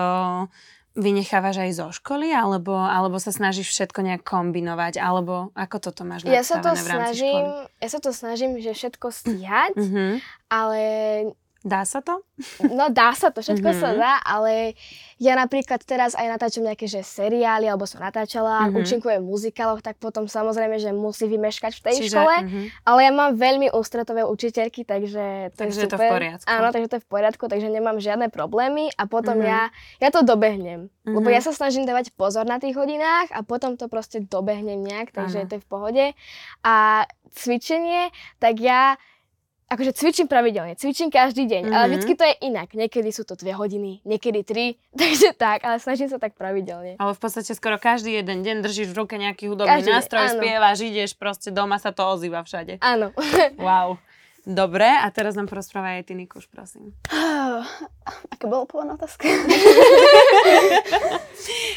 [0.95, 6.25] vynechávaš aj zo školy, alebo, alebo sa snažíš všetko nejak kombinovať, alebo ako toto máš
[6.25, 6.89] Ja sa to v rámci
[7.21, 7.69] snažím, školy?
[7.77, 10.05] ja sa to snažím, že všetko stíhať, Mhm.
[10.47, 10.81] ale
[11.65, 12.21] Dá sa to?
[12.61, 13.79] No dá sa to, všetko Mhm.
[13.81, 14.77] sa dá, ale
[15.17, 18.77] ja napríklad teraz aj natáčam nejaké že seriály, alebo som natáčala, Mhm.
[18.77, 22.35] účinkujem v muzikáloch, tak potom samozrejme, že musí vymeškať v tej Čiže, škole.
[22.39, 22.61] mhm.
[22.85, 26.11] Ale ja mám veľmi ústretové učiteľky, takže to Takže je je to v super.
[26.13, 26.45] poriadku.
[26.45, 29.43] Áno, takže to je v poriadku, takže nemám žiadne problémy a potom Mhm.
[29.43, 29.61] ja,
[29.99, 30.93] ja to dobehnem.
[31.03, 31.33] Lebo Mhm.
[31.33, 35.45] ja sa snažím dávať pozor na tých hodinách a potom to proste dobehnem nejak, takže
[35.47, 36.05] to je v pohode.
[36.61, 38.97] A cvičenie, tak ja
[39.67, 41.89] akože cvičím pravidelne, cvičím každý deň, ale Mhm.
[41.89, 42.69] vždycky to je inak.
[42.71, 46.95] Niekedy sú to dve hodiny, niekedy tri, takže tak, ale snažím sa tak pravidelne.
[46.95, 50.23] Ale v podstate skoro každý jeden deň držíš v ruke nejaký hudobný Každý deň, nástroj,
[50.23, 50.33] áno.
[50.37, 52.77] spievaš, ideš, proste doma sa to ozýva všade.
[52.79, 53.09] Áno.
[53.57, 53.97] Wow.
[54.43, 56.93] Dobre, a teraz nám porozprávaj aj ty, Nikuš, prosím.
[58.27, 59.25] Aká bola pôvodná otázka?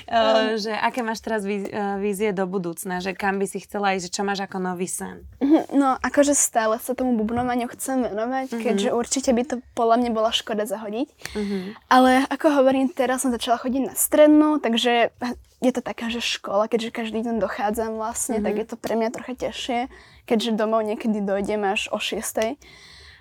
[0.06, 3.92] Uh, že aké máš teraz víz- uh, vízie do budúcna, že kam by si chcela
[3.92, 5.24] ísť, čo máš ako nový sen?
[5.38, 8.60] Mhm, No, akože stále sa tomu bubnovaniu chcem venovať, Mhm.
[8.60, 11.08] keďže určite by to podľa mňa bola škoda zahodiť.
[11.34, 11.76] Uh-huh.
[11.86, 15.12] Ale ako hovorím, teraz som začala chodiť na strednú, takže
[15.58, 18.44] je to taká, že škola, keďže každý deň dochádzam vlastne, Mhm.
[18.44, 19.78] tak je to pre mňa trocha ťažšie,
[20.24, 22.56] keďže domov niekedy dojdem až o 6.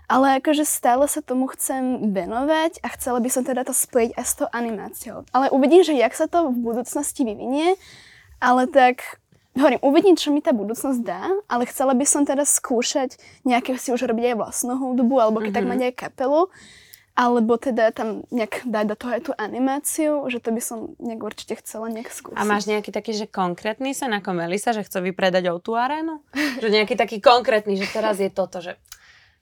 [0.07, 4.23] Ale akože stále sa tomu chcem venovať a chcela by som teda to spojiť aj
[4.23, 5.27] s tou animáciou.
[5.35, 7.75] Ale uvidím, že jak sa to v budúcnosti vyvinie,
[8.39, 9.19] ale tak
[9.51, 13.91] hovorím, uvidím, čo mi tá budúcnosť dá, ale chcela by som teda skúšať nejaké si
[13.91, 15.71] už robiť aj vlastnú hudbu, alebo keď tak Mhm.
[15.75, 16.41] mať aj kapelu,
[17.17, 21.19] alebo teda tam nejak dať do toho aj tú animáciu, že to by som nejak
[21.19, 22.37] určite chcela nejak skúsiť.
[22.37, 26.21] A máš nejaký taký, že konkrétny sen ako Melisa, že chce vypredať o tú arénu?
[26.61, 28.77] Že nejaký taký konkrétny, že teraz je toto, že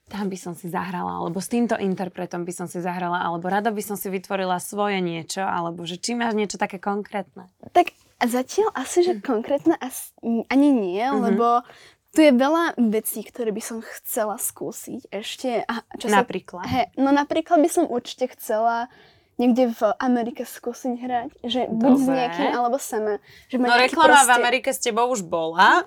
[0.06, 3.74] tam by som si zahrala, alebo s týmto interpretom by som si zahrala, alebo rada
[3.74, 7.50] by som si vytvorila svoje niečo, alebo že či máš niečo také konkrétne.
[7.74, 7.90] Tak
[8.22, 10.14] zatiaľ asi, že konkrétne asi,
[10.46, 11.18] ani nie, Mhm.
[11.20, 11.66] lebo
[12.14, 15.66] tu je veľa vecí, ktoré by som chcela skúsiť ešte.
[15.68, 16.64] A čo sa Napríklad.
[16.64, 18.88] He, no napríklad by som určite chcela
[19.36, 22.16] niekde v Amerike skúsiť hrať, že buď s Dobre.
[22.16, 23.20] niekým, alebo sama.
[23.46, 25.84] Že No reklama v proste- Amerike s tebou už bola.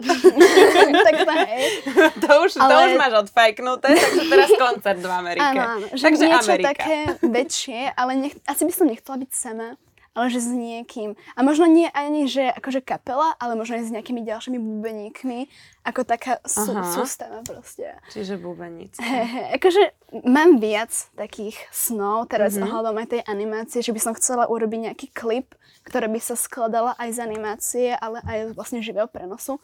[1.05, 1.63] tak to hej.
[2.23, 5.49] to, už, to Ale- už máš odfajknuté, takže teraz koncert v Amerike.
[5.49, 5.85] Áno, áno.
[5.89, 6.69] Že takže niečo Amerika.
[6.71, 9.67] také väčšie, ale nech, asi by som nechcela byť sama,
[10.13, 11.13] ale že s niekým.
[11.33, 15.39] A možno nie ani, že akože kapela, ale možno aj s nejakými ďalšími bubeníkmi,
[15.83, 16.85] ako taká sú, Aha.
[16.85, 17.95] sústava proste.
[18.09, 18.99] Čiže bubeníci.
[18.99, 19.83] He, he, akože
[20.25, 22.61] mám viac takých snov teraz Mhm.
[22.61, 22.67] mm-hmm.
[22.67, 25.53] ohľadom aj tej animácie, že by som chcela urobiť nejaký klip,
[25.85, 29.57] ktorý by sa skladala aj z animácie, ale aj vlastne živého prenosu.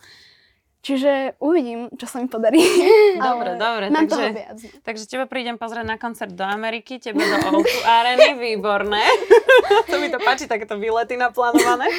[0.85, 2.61] Čiže uvidím, čo sa mi podarí.
[3.17, 4.57] Dobre, dobre, Mám takže- toho viac.
[4.59, 4.69] no.
[4.83, 9.01] Takže teba prídem pozrieť na koncert do Ameriky, tebe do O2 Areny, výborné.
[9.89, 11.89] to mi to páči, takéto výlety naplánované.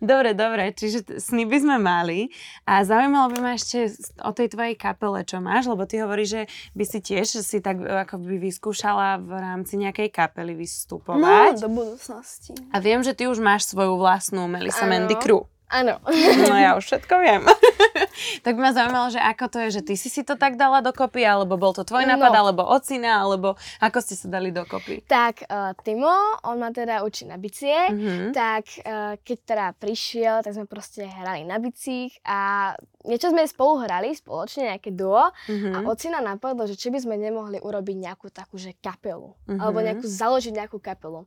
[0.00, 2.30] dobre, dobre, čiže sny by sme mali.
[2.62, 6.42] A zaujímalo by ma ešte o tej tvojej kapele, čo máš, lebo ty hovoríš, že
[6.72, 11.58] by si tiež si tak e, ako by vyskúšala v rámci nejakej kapely No, vystupovať.
[11.58, 12.52] do budúcnosti.
[12.70, 14.84] A viem, že ty už máš svoju vlastnú Melissa.
[14.84, 15.46] Mandy Crew.
[15.70, 16.02] Áno.
[16.42, 17.42] No ja už všetko viem.
[18.44, 20.80] tak by ma zaujímalo, že ako to je, že ty si si to tak dala
[20.80, 22.14] dokopy, alebo bol to tvoj No.
[22.14, 25.06] nápad, alebo ocina, alebo ako ste sa dali dokopy?
[25.06, 26.10] Tak uh, Timo,
[26.42, 28.32] on ma teda učí na bicie, Mhm.
[28.32, 33.80] tak uh, keď teda prišiel, tak sme proste hrali na bicích a niečo sme spolu
[33.80, 35.72] hrali, spoločne nejaké duo Mhm.
[35.72, 39.56] a ocina napadlo, že či by sme nemohli urobiť nejakú takú, že kapelu, Mhm.
[39.56, 41.24] alebo nejakú, založiť nejakú kapelu.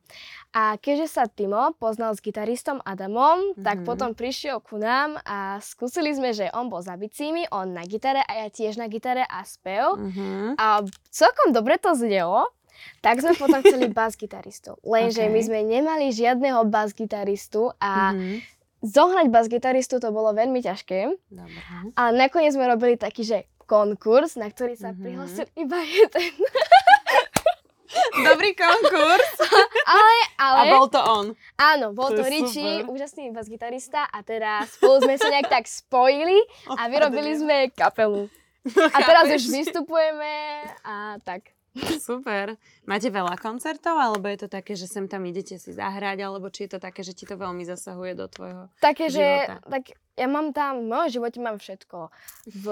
[0.52, 3.86] A keďže sa Timo poznal s gitaristom Adamom, tak Mhm.
[3.86, 8.22] potom prišiel ku nám a skúsili sme, že on bol za bicími, on na gitare
[8.22, 9.96] a ja tiež na gitare a spev.
[9.96, 10.56] Mhm.
[10.56, 12.48] A celkom dobre to znelo,
[13.00, 14.76] tak sme potom chceli bas-gitaristu.
[14.84, 15.32] Lenže Ok.
[15.32, 18.42] my sme nemali žiadneho bas-gitaristu a Mhm.
[18.84, 21.00] Zohnať bas-gitaristu to bolo veľmi ťažké.
[21.26, 21.60] Dobre.
[21.94, 25.00] Ale nakoniec sme robili taký, že konkurs, na ktorý sa Mhm.
[25.00, 26.32] prihlásil iba jeden.
[28.16, 29.30] Dobrý konkurs.
[29.86, 31.26] Ale, A ale, bol to on.
[31.56, 32.90] áno, bol To to, Richie, super.
[32.90, 38.28] úžasný bas-gitarista a teda spolu sme sa nejak tak spojili a vyrobili sme kapelu.
[38.66, 40.34] A teraz už vystupujeme
[40.82, 41.54] a tak.
[42.06, 42.54] Super.
[42.86, 46.66] Máte veľa koncertov, alebo je to také, že sem tam idete si zahrať, alebo či
[46.66, 49.66] je to také, že ti to veľmi zasahuje do tvojho Také, že života?
[49.74, 49.84] tak
[50.14, 52.14] ja mám tam, v mojom živote mám všetko.
[52.62, 52.66] V,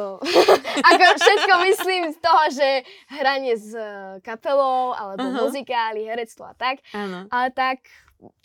[0.93, 2.69] ako všetko myslím z toho, že
[3.09, 5.37] hranie s eh, kapelou, alebo Aha.
[5.49, 6.85] muzikály, herectvo a tak.
[6.93, 7.25] Áno.
[7.33, 7.81] Ale tak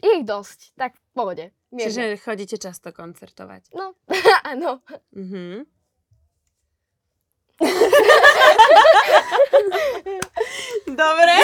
[0.00, 1.46] ich dosť, tak v pohode.
[1.68, 1.92] mierne.
[1.92, 3.76] Čiže chodíte často koncertovať.
[3.76, 3.92] No,
[4.56, 4.80] áno.
[5.12, 5.68] Mhm.
[10.86, 11.34] Dobre.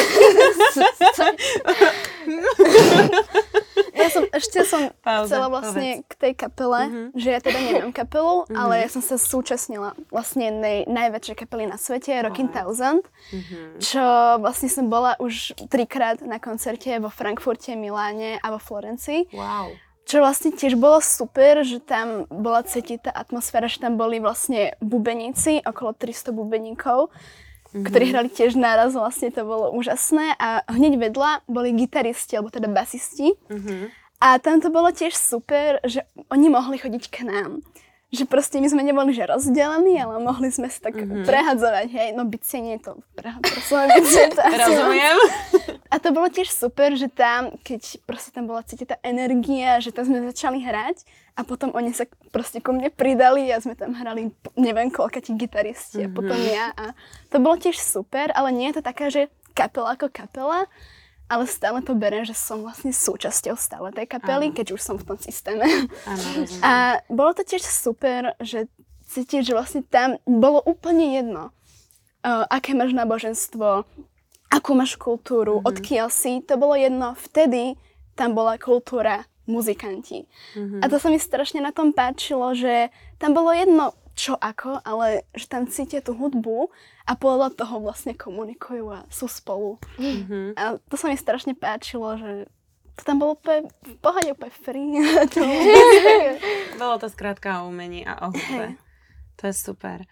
[3.92, 7.02] Ja som ešte som Pauza, chcela vlastne k tej kapele, Mhm.
[7.14, 11.76] že ja teda nemám kapelu, ale ja som sa súčasnila vlastne jednej najväčšej kapely na
[11.76, 13.78] svete, Rockin' Thousand, Mhm.
[13.78, 14.04] čo
[14.40, 19.28] vlastne som bola už trikrát na koncerte vo Frankfurte, Miláne a vo Florencii.
[19.32, 19.76] Wow.
[20.02, 24.74] Čo vlastne tiež bolo super, že tam bola cítiť tá atmosféra, že tam boli vlastne
[24.82, 27.06] bubeníci, okolo 300 bubeníkov,
[27.72, 27.85] Mhm.
[27.88, 32.68] ktorí hrali tiež naraz, vlastne to bolo úžasné a hneď vedľa boli gitaristi, alebo teda
[32.68, 33.32] basisti.
[33.48, 33.88] Mhm.
[34.22, 37.64] A tam to bolo tiež super, že oni mohli chodiť k nám.
[38.12, 41.25] Že proste my sme neboli že rozdelení, ale mohli sme sa tak Mhm.
[41.25, 43.01] prehadzovať, hej, no bicie nie to
[44.31, 45.16] to asi Rozumiem.
[45.88, 49.90] a to bolo tiež super, že tam, keď proste tam bola cítiť tá energia, že
[49.90, 53.92] tam sme začali hrať a potom oni sa proste ku mne pridali a sme tam
[53.92, 56.92] hrali neviem koľko tí gitaristi a potom ja a
[57.27, 60.68] to bolo tiež super, ale nie je to taká, že kapela ako kapela,
[61.33, 64.57] ale stále to beriem, že som vlastne súčasťou stále tej kapely, Áno.
[64.61, 65.64] keď už som v tom systéme.
[66.05, 66.61] Rozumiem.
[66.61, 68.68] A bolo to tiež super, že
[69.09, 71.45] cítiť, že vlastne tam bolo úplne jedno,
[72.21, 73.88] uh, aké máš náboženstvo,
[74.53, 75.71] akú máš kultúru, mm-hmm.
[75.73, 77.16] odkiaľ si, to bolo jedno.
[77.16, 77.81] Vtedy
[78.12, 80.29] tam bola kultúra muzikanti.
[80.53, 80.85] Mm-hmm.
[80.85, 85.25] A to sa mi strašne na tom páčilo, že tam bolo jedno, čo ako, ale
[85.33, 86.68] že tam cítia tú hudbu
[87.09, 89.81] a podľa toho vlastne komunikujú a sú spolu.
[89.96, 90.57] Mhm.
[90.57, 92.46] A to sa mi strašne páčilo, že
[92.92, 95.01] to tam bolo úplne v pohode, úplne free.
[96.72, 98.77] To bolo to skrátka o umení a o hudbe.
[99.40, 100.05] To je super.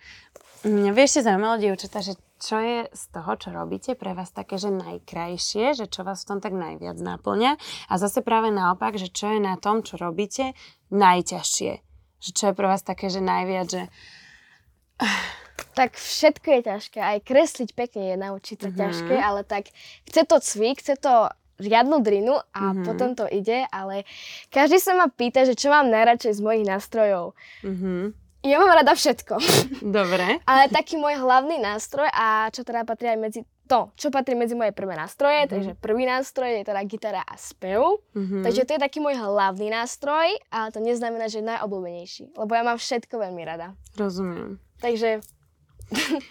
[0.65, 4.57] Mňa by ešte zaujímalo, dievčatá, že čo je z toho, čo robíte pre vás také,
[4.57, 7.53] že najkrajšie, že čo vás v tom tak najviac náplňa
[7.89, 10.57] a zase práve naopak, že čo je na tom, čo robíte,
[10.89, 11.90] najťažšie.
[12.21, 13.83] Že čo je pre vás také, že najviac, že
[15.71, 18.77] Tak všetko je ťažké, aj kresliť pekne je naučiť sa Mhm.
[18.77, 19.71] ťažké, ale tak
[20.05, 21.15] chce to cvik, chce to
[21.59, 22.83] riadnu drinu a Mhm.
[22.83, 24.05] potom to ide, ale
[24.49, 27.33] každý sa ma pýta, že čo mám najradšej z mojich nástrojov.
[27.63, 28.13] mhm.
[28.43, 29.37] Ja mám rada všetko,
[29.85, 30.41] dobre.
[30.49, 34.59] ale taký môj hlavný nástroj a čo teda patrí aj medzi to, čo patrí medzi
[34.59, 38.03] moje prvé nástroje, takže prvý nástroj je teda gitara a spev.
[38.19, 38.43] Mhm.
[38.43, 42.67] Takže to je taký môj hlavný nástroj, ale to neznamená, že je najobľúbenejší, lebo ja
[42.67, 43.79] mám všetko veľmi rada.
[43.95, 44.59] Rozumiem.
[44.83, 45.23] Takže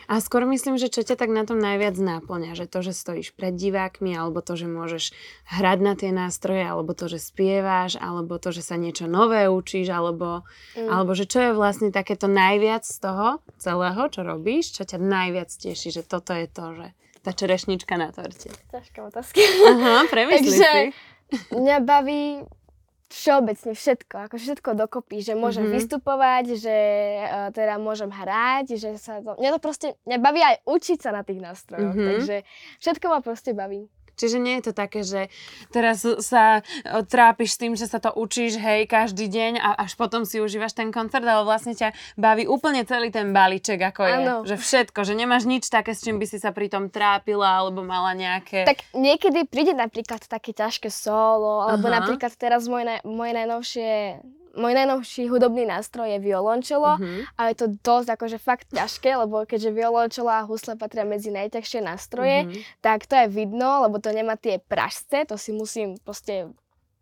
[0.08, 3.36] A skôr myslím, že čo ťa tak na tom najviac náplňa, že to, že stojíš
[3.36, 5.12] pred divákmi, alebo to, že môžeš
[5.52, 9.92] hrať na tie nástroje, alebo to, že spievaš, alebo to, že sa niečo nové učíš,
[9.92, 10.48] alebo,
[10.80, 10.88] mm.
[10.88, 15.52] alebo že čo je vlastne takéto najviac z toho celého, čo robíš, čo ťa najviac
[15.52, 16.88] teší, že toto je to, že
[17.30, 18.50] tá čerešnička na torte.
[18.68, 19.38] ťažká otázka.
[19.38, 20.84] Aha, premyslí Takže si.
[21.52, 22.42] mňa baví
[23.08, 25.74] všeobecne všetko, ako všetko dokopy, že môžem Mhm.
[25.76, 26.78] vystupovať, že
[27.20, 29.34] uh, teda môžem hrať, že sa to...
[29.36, 32.06] Mňa to proste, mňa baví aj učiť sa na tých nástrojoch, Mhm.
[32.08, 32.36] takže
[32.78, 33.90] všetko ma proste baví.
[34.20, 35.32] Čiže nie je to také, že
[35.72, 39.96] teraz sa o, trápiš s tým, že sa to učíš, hej, každý deň a až
[39.96, 44.16] potom si užívaš ten koncert, ale vlastne ťa baví úplne celý ten balíček, ako je.
[44.20, 44.36] Áno.
[44.44, 47.80] Že všetko, že nemáš nič také, s čím by si sa pri tom trápila, alebo
[47.80, 48.68] mala nejaké...
[48.68, 52.04] Tak niekedy príde napríklad také ťažké solo, alebo Aha.
[52.04, 53.92] napríklad teraz naj, moje najnovšie
[54.52, 57.22] môj najnovší hudobný nástroj je violončelo Mhm.
[57.34, 61.80] a je to dosť akože fakt ťažké, lebo keďže violončelo a husle patria medzi najťažšie
[61.82, 62.60] nástroje, Mhm.
[62.80, 66.50] tak to je vidno, lebo to nemá tie pražce, to si musím proste,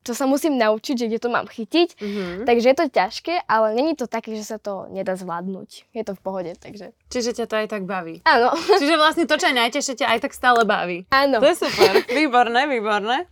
[0.01, 1.89] to sa musím naučiť, že kde to mám chytiť.
[1.97, 2.45] Mhm.
[2.45, 5.91] Takže je to ťažké, ale není to také, že sa to nedá zvládnuť.
[5.91, 8.23] Je to v pohode, takže Čiže ťa to aj tak baví.
[8.23, 11.03] áno, Čiže vlastne to, čo je najtežšie, ťa aj tak stále baví.
[11.09, 11.39] áno.
[11.39, 11.91] To je super.
[12.09, 13.27] Výborné, výborné.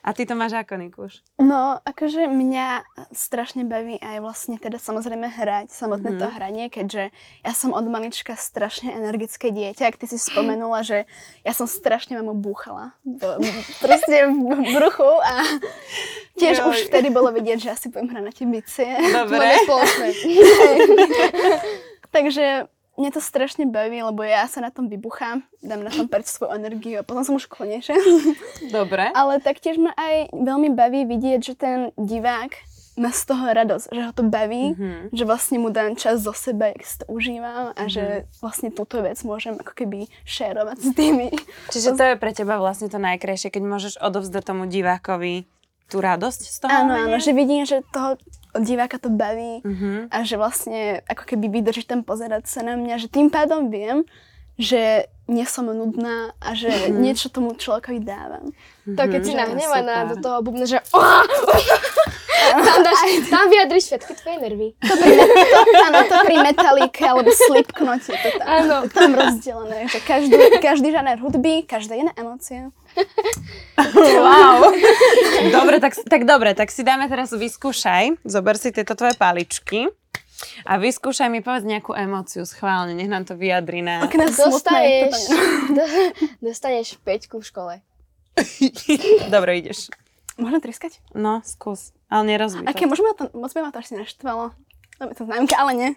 [0.00, 1.20] A ty to máš ako, Nikuš?
[1.36, 7.52] No, akože mňa strašne baví aj vlastne teda samozrejme hrať, samotné to hranie, keďže ja
[7.52, 9.84] som od malička strašne energické dieťa.
[9.86, 11.04] Ak ty si spomenula, že
[11.40, 12.96] ja som strašne mamu búchala.
[13.04, 13.44] v-
[13.78, 14.40] Proste v
[14.72, 15.44] bruchu a
[16.34, 16.66] tiež Joj.
[16.66, 18.88] už vtedy bolo vidieť, že asi budem hrať na tie bicie.
[19.12, 19.48] Dobre.
[22.10, 26.26] Takže mňa to strašne baví, lebo ja sa na tom vybuchám, dám na tom preč
[26.28, 27.94] svoju energiu a potom som už konečne.
[28.74, 29.12] Dobre.
[29.12, 32.52] Ale taktiež ma aj veľmi baví vidieť, že ten divák
[32.96, 35.10] má z toho radosť, že ho to baví, Mhm.
[35.10, 39.00] že vlastne mu dám čas zo seba, jak si to užívam a že vlastne túto
[39.00, 41.32] vec môžem ako keby šerovať s tými.
[41.72, 45.48] Čiže to je pre teba vlastne to najkrajšie, keď môžeš odovzdať tomu divákovi
[45.88, 48.20] tú radosť z toho Áno, áno, že vidím, že toho
[48.56, 50.08] diváka to baví Mhm.
[50.08, 54.02] a že vlastne ako keby vydrží tam pozerať sa na mňa, že tým pádom viem,
[54.56, 58.50] že nie som nudná a že niečo tomu človekovi dávam.
[58.84, 60.82] To keď si nahnevaná do toho bubna, že
[62.50, 62.98] tam, dáš,
[63.30, 64.68] tam vyjadriš všetky tvoje nervy.
[65.86, 68.76] Áno, to pri metalike alebo slipknote, to tam, Áno.
[68.90, 72.74] tam rozdelené, že každý, každý žáner hudby, každá iná emócia.
[73.80, 74.76] Wow.
[75.56, 78.20] Dobre, tak, tak dobre, tak si dáme teraz vyskúšaj.
[78.28, 79.88] Zober si tieto tvoje paličky.
[80.64, 84.04] A vyskúšaj mi povedz nejakú emóciu schválne, nech nám to vyjadri na...
[84.04, 85.12] Ak nás Dostaneš,
[85.72, 85.90] do-
[86.48, 87.74] dostaneš peťku v škole.
[89.34, 89.92] Dobre, ideš.
[90.40, 91.04] Môžem triskať?
[91.12, 91.92] No, skús.
[92.08, 94.56] Ale nerozbí Aké, môžeme to, moc by ma to asi naštvalo.
[94.96, 95.90] To by to známka, ale nie.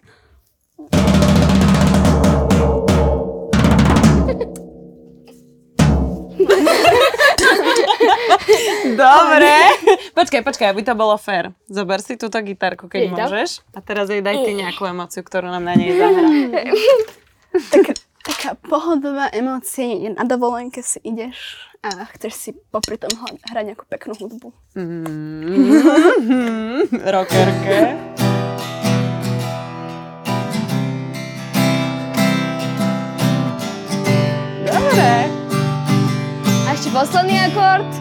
[8.93, 9.55] Dobre.
[10.17, 11.51] Počkaj, počkaj, aby to bolo fér.
[11.65, 13.49] Zober si túto gitarku, keď Jej môžeš.
[13.73, 16.29] A teraz jej daj ty nejakú emóciu, ktorú nám na nej zahrá.
[17.73, 17.93] Taká,
[18.25, 23.85] taká pohodová emócia je na dovolenke si ideš a chceš si popri tom hrať nejakú
[23.85, 24.49] peknú hudbu.
[24.73, 25.77] Mm,
[27.13, 27.93] rockerke.
[34.65, 35.42] Dobre.
[37.03, 37.91] Posledný akord.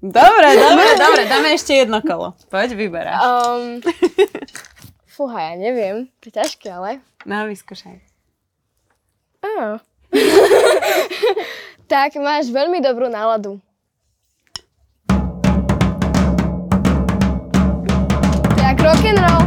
[0.00, 2.32] Dobre, dobre, dobre, dáme ešte jedno kolo.
[2.48, 3.20] Poď, vyberáš.
[3.20, 3.84] Um,
[5.20, 6.08] fúha, ja neviem.
[6.24, 7.04] To je ťažké, ale...
[7.28, 8.00] No, vyskúšaj.
[9.44, 9.84] Á.
[11.92, 13.60] tak máš veľmi dobrú náladu.
[18.56, 19.43] Tak rock and roll.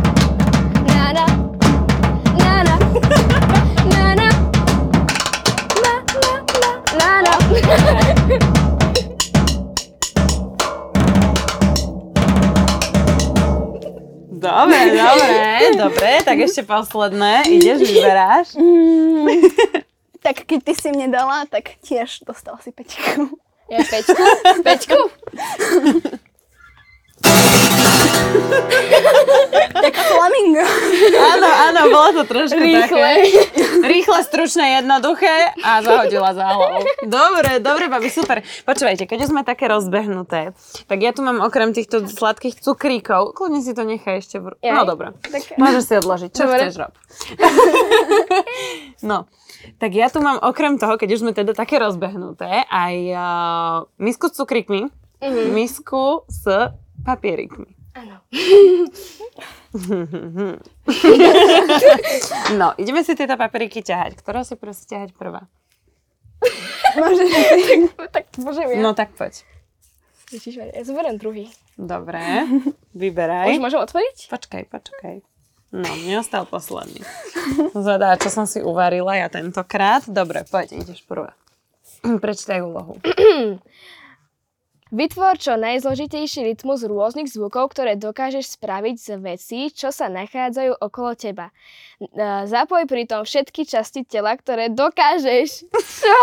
[14.37, 17.51] Dobre, dobre, dobre, tak ešte posledné.
[17.51, 18.47] Ideš, vyberáš.
[20.17, 23.31] Tak keď ty si mne dala, tak tiež dostala si pečku.
[23.71, 24.19] Ja pečku?
[24.59, 24.99] Pečku?
[29.77, 30.65] Tak flamingo.
[31.15, 32.81] Áno, áno, bolo to trošku Rýchle.
[32.81, 33.13] také.
[33.85, 36.81] Rýchle, stručné, jednoduché a zahodila za hlavou.
[37.05, 38.41] Dobre, dobre, babi, super.
[38.65, 40.57] Počúvajte, keď už sme také rozbehnuté,
[40.89, 44.57] tak ja tu mám okrem týchto sladkých cukríkov, kľudne si to nechaj ešte v...
[44.65, 46.57] No dobre, Tak- môžeš si odložiť, čo Dobre.
[46.65, 46.93] chceš rob.
[49.05, 49.29] no,
[49.77, 54.33] tak ja tu mám okrem toho, keď už sme teda také rozbehnuté, aj uh, misku
[54.33, 54.89] s cukríkmi,
[55.53, 56.73] misku s
[57.05, 57.76] papierikmi.
[57.97, 58.21] Áno.
[62.53, 64.21] No, ideme si tieto papriky ťahať.
[64.21, 65.49] Ktorá si prosí ťahať prvá?
[66.93, 67.27] Môžeš
[68.13, 68.77] Tak môžem ja.
[68.77, 69.41] No tak poď.
[70.27, 71.47] Ježišmaria, ja zoberiem druhý.
[71.79, 73.57] Dobre, Už vyberaj.
[73.63, 74.27] môžem otvoriť?
[74.27, 75.15] Počkaj, počkaj.
[75.71, 76.99] No, mne ostal posledný.
[77.71, 80.03] Zvedá, čo som si uvarila ja tentokrát.
[80.03, 81.31] Dobre, poď, ideš prvá.
[82.03, 82.99] Prečítaj úlohu.
[84.87, 91.11] Vytvor čo najzložitejší rytmus rôznych zvukov, ktoré dokážeš spraviť z vecí, čo sa nachádzajú okolo
[91.11, 91.51] teba.
[91.99, 92.05] E,
[92.47, 95.67] Zapoj pritom všetky časti tela, ktoré dokážeš.
[95.75, 96.17] Čo?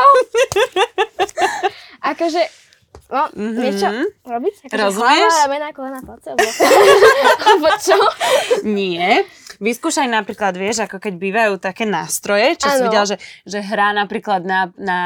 [2.11, 2.42] akože,
[3.12, 3.61] no, Mhm.
[3.61, 3.88] niečo
[4.24, 4.55] robiť?
[4.64, 5.29] Akože Rozumieš?
[5.29, 6.33] Hlava, ramena, kolena, palce,
[7.44, 7.96] alebo čo?
[8.64, 9.29] Nie.
[9.64, 12.85] Vyskúšaj napríklad, vieš, ako keď bývajú také nástroje, čo si Áno.
[12.87, 14.98] videl, že, že hrá napríklad na, na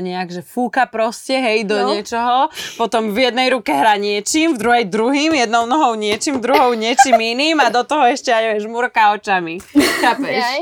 [0.00, 1.92] nejak, že fúka proste, hej, do No.
[1.92, 7.14] niečoho, potom v jednej ruke hrá niečím, v druhej druhým, jednou nohou niečím, druhou niečím
[7.14, 9.60] iným a do toho ešte aj vieš, murka očami.
[10.00, 10.40] Chápeš?
[10.40, 10.60] Jaj.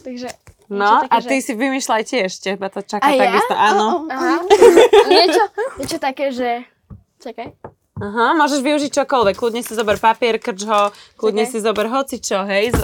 [0.00, 0.28] Takže,
[0.68, 1.44] No, také, a ty že...
[1.44, 3.28] si vymýšľaj tiež, teba to čaká A ja?
[3.28, 3.52] takisto.
[3.52, 4.08] Áno.
[4.08, 4.40] Aha.
[5.04, 5.42] niečo,
[5.76, 6.64] niečo také, že...
[7.20, 7.52] Čakaj.
[8.00, 9.36] Aha, môžeš využiť čokoľvek.
[9.36, 10.88] Kľudne si zober papier, krč ho,
[11.20, 11.52] kľudne Čakaj.
[11.52, 12.72] si zober hocičo, hej.
[12.72, 12.78] Z...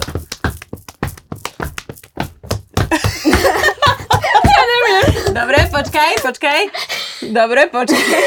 [4.44, 5.05] ja neviem.
[5.33, 6.61] Dobre, počkaj, počkaj.
[7.33, 8.23] Dobre, počkaj.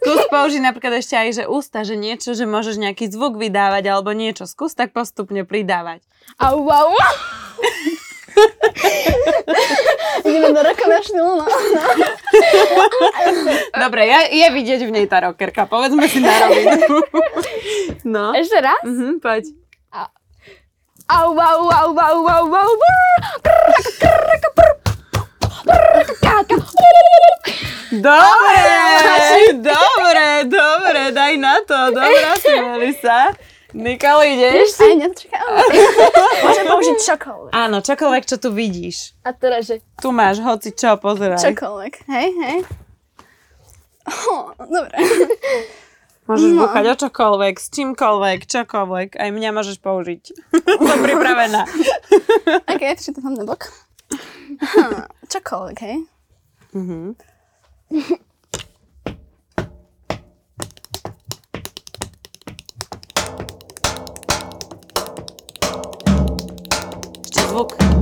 [0.00, 4.16] Skús použiť napríklad ešte aj, že ústa, že niečo, že môžeš nejaký zvuk vydávať alebo
[4.16, 4.48] niečo.
[4.48, 6.00] Skús tak postupne pridávať.
[6.40, 6.96] Au, au.
[10.28, 10.72] Ideme do
[11.16, 11.46] no.
[13.82, 15.64] Dobre, ja, je vidieť v nej tá rockerka.
[15.64, 17.00] Povedzme si na rovinu.
[18.08, 18.32] No.
[18.32, 18.80] Ešte raz?
[18.86, 19.52] Mhm, poď.
[21.08, 22.72] Au, au, au, au, au, au.
[27.98, 31.80] Dobre, dobre, dobre, daj na to.
[31.96, 33.32] Dobrá si, Melisa.
[33.68, 34.80] Nikol, ideš?
[34.80, 35.44] Aj nečakám.
[36.44, 37.52] Môžem použiť čokoľvek.
[37.52, 39.12] Áno, čokoľvek, čo tu vidíš.
[39.20, 39.84] A teraz, že...
[40.00, 41.36] Tu máš hoci čo, pozeraj.
[41.36, 42.58] Čokoľvek, hej, hej.
[44.08, 44.96] Oh, dobre.
[46.24, 46.64] Môžeš No.
[46.64, 49.08] búchať o čokoľvek, s čímkoľvek, čokoľvek.
[49.16, 50.22] Aj mňa môžeš použiť.
[50.88, 51.64] Som pripravená.
[52.72, 53.68] Ok, ešte to tam na bok.
[55.28, 55.96] Čokoľvek, hej.
[56.72, 57.16] Mhm.
[67.48, 67.97] Ešte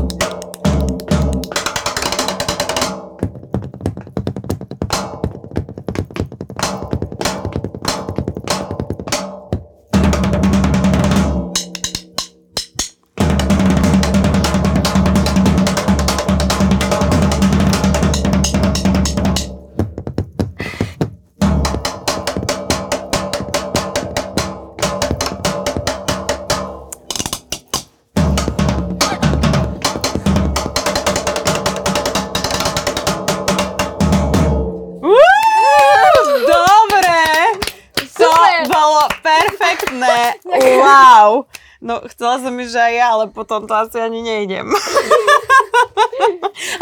[41.81, 44.67] No, chcela som mi, že aj ja, ale potom to asi ani nejdem.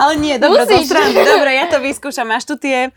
[0.03, 0.91] ale nie, dobre, to Musíš.
[0.91, 1.19] srandy.
[1.19, 2.31] Dobre, ja to vyskúšam.
[2.31, 2.95] Máš tu tie,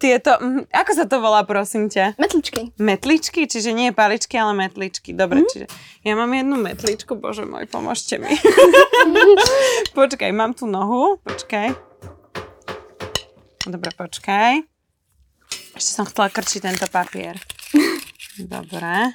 [0.00, 2.16] tieto, mhm, ako sa to volá, prosím ťa?
[2.16, 2.72] Metličky.
[2.80, 3.44] Metličky?
[3.44, 5.12] Čiže nie paličky, ale metličky.
[5.12, 5.48] Dobre, mm.
[5.52, 5.66] čiže
[6.08, 8.32] ja mám jednu metličku, bože môj, pomôžte mi.
[9.98, 11.76] počkaj, mám tu nohu, počkaj.
[13.68, 14.64] Dobre, počkaj.
[15.76, 17.36] Ešte som chcela krčiť tento papier.
[18.40, 19.12] Dobre.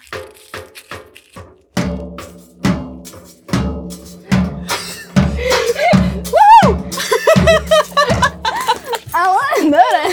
[9.12, 10.04] Ale, dobre.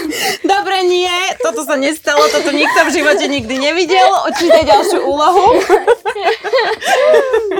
[0.43, 4.11] Dobre, nie, toto sa nestalo, toto nikto v živote nikdy nevidel.
[4.27, 5.63] Určite ďalšiu úlohu.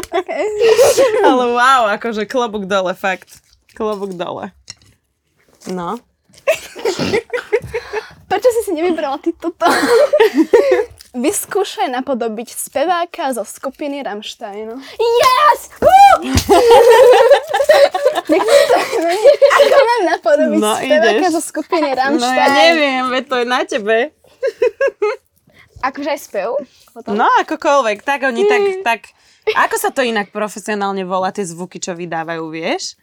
[0.09, 0.45] Okay.
[1.23, 3.39] Ale wow, akože klobúk dole, fakt.
[3.79, 4.51] Klobúk dole.
[5.71, 6.03] No.
[8.29, 9.65] Prečo si si nevybrala ty toto?
[11.19, 14.71] Vyskúšaj napodobiť speváka zo skupiny Rammstein.
[14.95, 15.61] Yes!
[19.51, 21.33] Ako mám napodobiť No, speváka ideš.
[21.33, 22.39] zo skupiny No Rammstein?
[22.39, 23.97] ja neviem, veď to je na tebe.
[25.81, 26.51] Akože aj spev?
[26.91, 27.15] Potom?
[27.15, 29.01] No, akokoľvek, tak oni tak, tak...
[29.49, 32.99] Ako sa to inak profesionálne volá, tie zvuky, čo vydávajú, vieš?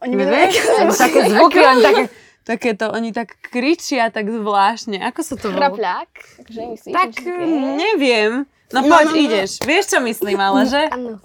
[0.00, 2.02] Oni vydávajú Také zvuky, oni také,
[2.44, 5.00] také to, oni tak kričia tak zvláštne.
[5.00, 5.70] Ako sa to volá?
[5.72, 6.10] Chrapľák?
[6.50, 6.94] Myslíš?
[6.94, 7.76] Tak, niečo také?
[7.78, 8.32] neviem.
[8.44, 9.18] No No, poď, no, no.
[9.18, 9.50] ideš.
[9.66, 10.82] Vieš, čo myslím, ale že?
[10.94, 11.18] Áno.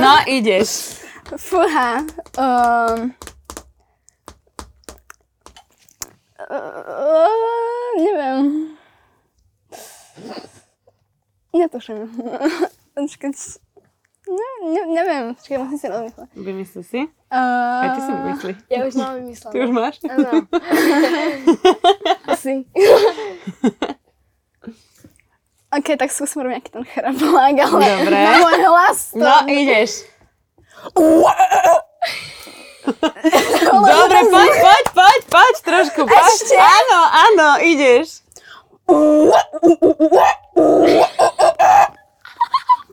[0.00, 0.96] No, ideš.
[1.36, 2.00] Fúha.
[2.40, 3.12] Um,
[6.40, 8.72] uh, neviem.
[11.52, 12.08] Netuším.
[12.96, 13.36] Počkať.
[14.32, 15.34] Ne, ne, neviem.
[15.36, 16.28] Počkaj, musím si rozmyslieť.
[16.32, 17.00] Vymysli si?
[17.28, 18.52] Uh, Aj ty si vymyslí.
[18.72, 19.52] Ja už mám vymyslené.
[19.52, 19.94] Ty už máš?
[20.08, 20.30] Áno.
[22.32, 22.54] Asi.
[25.72, 28.12] OK, tak skúsim robiť nejaký ten chraplák, ale Dobre.
[28.12, 29.18] na môj hlas to...
[29.20, 30.04] No, ideš.
[33.72, 36.24] Dobre, poď, poď, poď, poď, trošku, poď.
[36.28, 36.56] Ešte?
[36.56, 38.20] Áno, áno, ideš.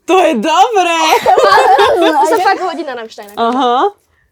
[0.10, 1.00] To je dobré.
[2.02, 3.30] To sa fakt hodí na Rammstein.
[3.30, 3.38] akože.
[3.40, 3.78] Aha.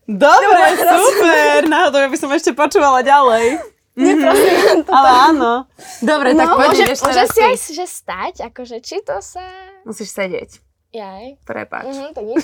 [0.08, 1.68] Dobre, super.
[1.68, 3.60] Náhodou, ja by som ešte počúvala ďalej.
[3.94, 5.54] Neprosím, to Ale áno.
[6.00, 9.42] Dobre, tak No, poď, Môže, ideš môže si aj že stať, akože či to sa...
[9.84, 10.62] Musíš sedieť.
[10.94, 11.42] Jaj.
[11.44, 11.86] Prepač.
[11.90, 12.42] Mhm, tak nič.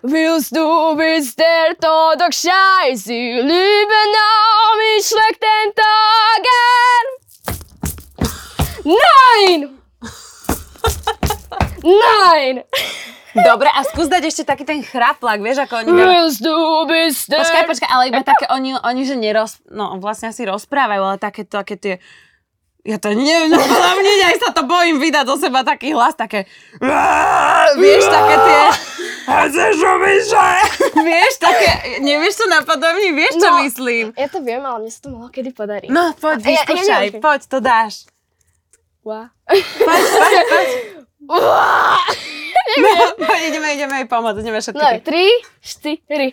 [0.00, 3.10] Willst du bis der Tod doch scheiße,
[3.42, 7.06] liebe Namen, ich schläg den Tagen.
[8.86, 9.77] Nein!
[11.80, 12.62] Nein!
[13.30, 15.90] Dobre, a skús dať ešte taký ten chraplak, vieš, ako oni...
[17.38, 19.62] Počkaj, počkaj, ale iba také, oni, oni že neroz...
[19.64, 21.94] No, vlastne asi rozprávajú, ale také, také tie...
[22.82, 26.48] Ja to neviem, no hlavne aj sa to bojím vydať do seba taký hlas, také...
[27.76, 28.60] Vieš, také tie...
[29.28, 29.74] Chceš.
[30.96, 31.68] Vieš, také...
[32.00, 33.12] Nevieš, čo napadá mi?
[33.12, 33.60] Vieš, čo No.
[33.60, 34.04] myslím?
[34.16, 35.86] Ja to viem, ale mne sa to mohlo kedy podarí.
[35.86, 37.20] No, poď, Ja- ja vyskúšaj, neviem.
[37.20, 38.08] poď, to dáš.
[39.04, 39.28] Wow.
[39.46, 39.62] Poď,
[40.08, 40.68] poď, poď.
[41.28, 41.36] No,
[43.48, 44.80] ideme, ideme jej pomôcť, ideme všetky.
[44.80, 45.24] No, tri,
[45.60, 46.28] štyri.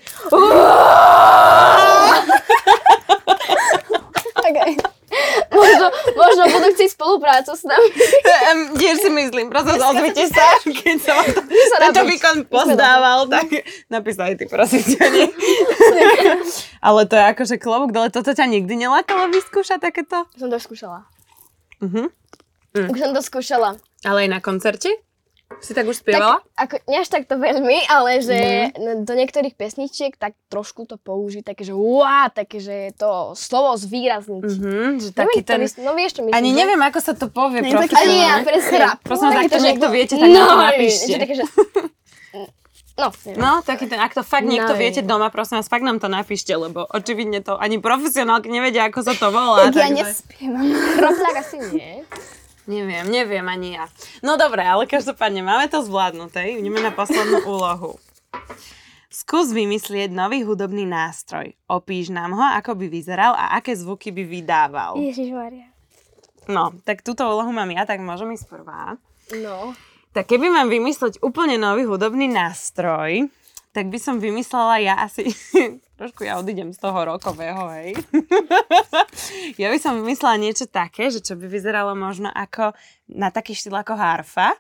[4.35, 4.71] Okay.
[5.49, 5.87] Možno,
[6.19, 7.87] možno budú chcieť spoluprácu s nami.
[7.87, 11.15] Um, tiež si myslím, prosím, ozvite sa, keď sa
[11.87, 13.47] tento výkon pozdával, tak
[13.87, 15.27] napísaj ty, prosím ťa, nie?
[16.83, 20.27] Ale to je akože klobúk dole, toto ťa nikdy nelákalo vyskúšať takéto?
[20.35, 21.07] Som to skúšala.
[21.79, 22.11] Mhm.
[22.75, 23.79] Už som to skúšala.
[24.03, 24.91] Ale aj na koncerte?
[25.61, 26.41] Si tak už spievala?
[26.57, 29.05] Tak, ako, nie až tak to veľmi, ale že mm.
[29.05, 34.41] do niektorých pesničiek tak trošku to použiť, také, že wow, také, že to slovo zvýrazniť.
[34.41, 35.59] Mhm, že Neviem, taký to ten...
[35.61, 36.33] mysl- no vieš, čo myslím.
[36.33, 36.57] Ani že?
[36.57, 38.77] neviem, ako sa to povie Nie, taký- Ani ja, presne.
[39.05, 41.13] Prosím, to Také, že- niekto viete, tak na to napíšte.
[41.13, 41.45] že také, že...
[42.95, 43.37] No, neviem.
[43.43, 46.07] No, taký ten, ak to fakt niekto No, viete doma, prosím vás, fakt nám to
[46.07, 49.67] napíšte, lebo očividne to ani profesionálky nevedia, ako sa to volá.
[49.67, 50.65] Tak ja takže- nespievam.
[50.97, 52.01] Kroplák asi nie.
[52.65, 53.85] Neviem, neviem ani ja.
[54.25, 56.57] No dobre, ale každopádne máme to zvládnuté.
[56.57, 58.01] Ideme na poslednú úlohu.
[59.13, 61.55] Skús vymyslieť nový hudobný nástroj.
[61.71, 64.99] Opíš nám ho, ako by vyzeral a aké zvuky by vydával.
[64.99, 65.71] Ježišmaria.
[66.51, 68.99] No, tak túto úlohu mám ja, tak môžem ísť prvá.
[69.39, 69.73] No.
[70.13, 73.31] Tak keby mám vymysleť úplne nový hudobný nástroj,
[73.75, 75.27] tak by som vymyslela ja asi...
[75.99, 77.99] Trošku ja odídem z toho rokového, hej.
[79.61, 82.71] ja by som vymyslela niečo také, že čo by vyzeralo možno ako
[83.11, 84.55] na taký štýl ako harfa,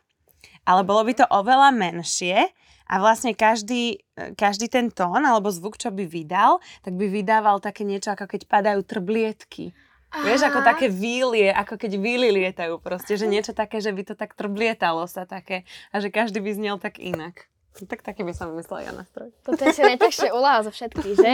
[0.67, 2.51] ale bolo by to oveľa menšie
[2.91, 4.03] a vlastne každý,
[4.35, 8.41] každý ten tón alebo zvuk, čo by vydal, tak by vydával také niečo, ako keď
[8.51, 9.71] padajú trblietky.
[10.15, 10.67] Vieš, ako Aha.
[10.71, 15.03] také výlie, ako keď výly lietajú proste, že niečo také, že by to tak trblietalo
[15.11, 17.51] sa také a že každý by znel tak inak.
[17.77, 19.35] Tak taký by som vymyslela ja nástroj.
[19.41, 21.31] Toto je si najťažšia úloha zo všetkých, že?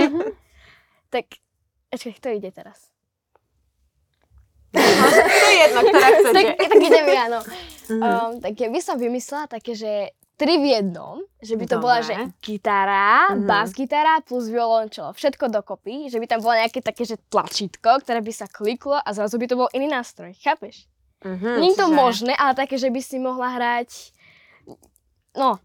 [1.09, 1.37] tak,
[1.87, 2.89] ešte, kto ide teraz?
[4.71, 4.79] To
[5.45, 6.51] je jedno, ktorá tak, chcete.
[6.63, 7.39] tak idem ja, no.
[7.87, 7.99] Mhm.
[7.99, 11.83] Um, tak ja by som vymyslela také, že tri v jednom, že by to Dobre.
[11.83, 13.45] bola, že gitara, Mhm.
[13.45, 18.19] bas gitara plus violončelo, všetko dokopy, že by tam bolo nejaké také, že tlačítko, ktoré
[18.19, 20.87] by sa kliklo a zrazu by to bol iný nástroj, chápeš?
[21.21, 24.15] Mhm, Nie je to možné, ale také, že by si mohla hrať,
[25.35, 25.61] no,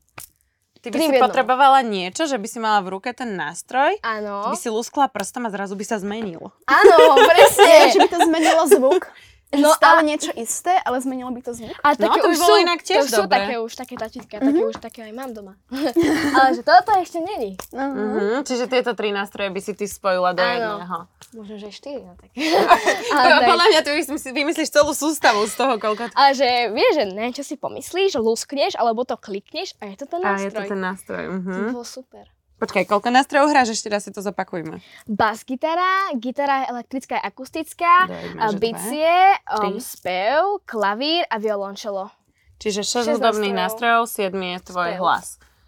[0.87, 1.24] Ty by si jednom.
[1.26, 4.55] potrebovala niečo, že by si mala v ruke ten nástroj, áno.
[4.55, 6.55] by si luskla prstom a zrazu by sa zmenil.
[6.70, 7.91] Áno, presne.
[7.91, 9.11] že by to zmenilo zvuk.
[9.49, 11.70] Že No stále a- niečo isté, ale zmenilo by to zvuk.
[11.80, 13.38] A No, také to by už bolo sú, inak tiež to sú dobré.
[13.38, 15.55] také už, také tačitka, také už, také aj mám doma.
[16.36, 17.55] Ale že toto ešte není.
[17.70, 20.82] Mhm, čiže tieto tri nástroje by si ty spojila do Áno.
[20.82, 20.99] jedného.
[21.32, 22.34] Možno, že štyri, no tak.
[23.14, 26.11] Ale tak, podľa mňa ty vymyslíš, vymyslíš celú sústavu z toho, koľko...
[26.11, 30.20] ale že vieš, že niečo si pomyslíš, luskneš, alebo to klikneš a je to ten
[30.20, 30.66] A je to nástroj.
[30.66, 31.22] ten nástroj.
[31.24, 31.72] To Mhm.
[31.72, 32.24] bolo super.
[32.57, 33.76] Počkaj, koľko nástrojov hráš?
[33.76, 34.80] Ešte raz si to zopakujme.
[35.04, 39.12] Bas gitara, gitara elektrická a akustická, Dajme, bicie,
[39.61, 42.09] um, spev, klavír a violončelo.
[42.57, 44.09] Čiže 6 Šesť hudobných nástrojov.
[44.09, 45.00] nástrojov, 7 je tvoj Spev.
[45.04, 45.26] hlas.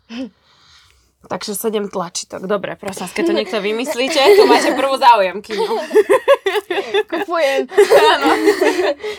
[1.28, 2.41] Takže 7 tlačítok.
[2.49, 5.68] Dobre, prosím keď to niekto vymyslíte, tu máte prvú záujem, kino.
[7.05, 7.68] Kupujem.
[8.16, 8.28] Áno.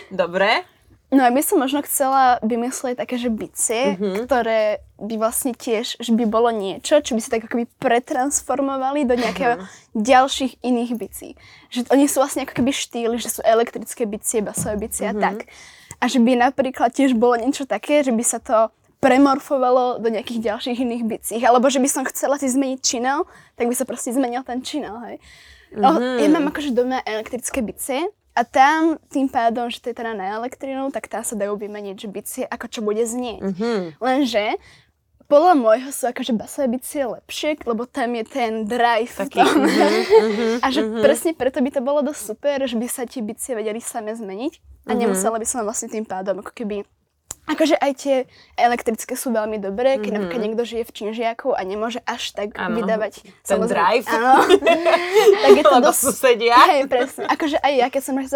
[0.09, 0.65] Dobre.
[1.09, 4.29] No a by som možno chcela vymyslieť také, že bicie, Mhm.
[4.29, 9.15] ktoré by vlastne tiež, že by bolo niečo, čo by sa tak akoby pretransformovali do
[9.15, 9.65] nejakého Mhm.
[9.95, 11.33] ďalších iných bicí.
[11.73, 15.11] Že oni sú vlastne ako keby štýly, že sú elektrické bicie, basové bicie Mhm.
[15.11, 15.37] a tak.
[15.97, 20.43] A že by napríklad tiež bolo niečo také, že by sa to premorfovalo do nejakých
[20.45, 21.35] ďalších iných bicí.
[21.39, 24.93] Alebo že by som chcela si zmeniť činel, tak by sa proste zmenil ten činel,
[25.07, 25.17] hej.
[25.73, 26.19] Mhm.
[26.19, 28.05] Ja mám akože doma elektrické bicie
[28.39, 31.95] a tam tým pádom, že to je teda na elektrinu, tak tam sa dajú vymeniť,
[31.99, 33.43] že bicie ako čo bude znieť.
[33.43, 33.99] Mhm.
[33.99, 34.55] Lenže
[35.29, 39.61] podľa môjho sú akože basové bicie lepšie, lebo tam je ten drive v Taký, tom.
[39.61, 41.03] mhm, mhm, A že mhm.
[41.03, 44.53] presne preto by to bolo dosť super, že by sa tie bicie vedeli same zmeniť
[44.87, 44.99] a Mhm.
[45.03, 46.81] nemusela by som vlastne tým pádom ako keby
[47.49, 48.15] Akože aj tie
[48.55, 50.15] elektrické sú veľmi dobré, keď Mhm.
[50.15, 54.05] napríklad niekto žije v Činžiaku a nemôže až tak Áno, vydávať ten drive.
[54.05, 54.45] Áno.
[55.43, 55.99] tak je to Lebo dosť...
[55.99, 56.55] susedia.
[56.71, 57.25] Hej, presne.
[57.25, 58.29] Akože aj ja, keď som uh,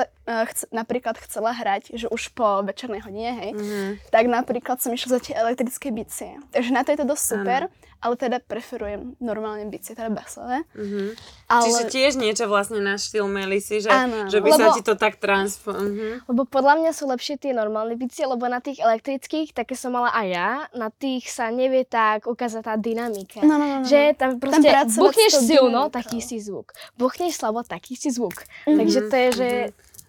[0.49, 3.85] chce, napríklad chcela hrať, že už po večernej hodine, hej, Mhm.
[4.09, 6.33] tak napríklad som išla za tie elektrické bicie.
[6.49, 7.61] Takže na to je to dosť super,
[8.03, 10.67] ale teda preferujem normálne bicie, teda basové.
[10.75, 11.15] Mhm.
[11.47, 11.63] Ale...
[11.63, 14.99] Čiže tiež niečo vlastne na štýl Melisy, že, Áno, že by sa Lebo- ti to
[14.99, 15.95] tak transform...
[15.95, 16.09] Mhm.
[16.27, 20.11] Lebo podľa mňa sú lepšie tie normálne bicie, lebo na tých elektrických, také som mala
[20.11, 23.39] aj ja, na tých sa nevie tak ukázať tá dynamika.
[23.39, 23.87] No, no, no, no.
[23.87, 25.95] Že tam proste s buchneš silno, dynamikou.
[25.95, 26.75] taký si zvuk.
[26.99, 28.43] Buchneš slabo, taký si zvuk.
[28.67, 29.49] Mhm, Takže to je, že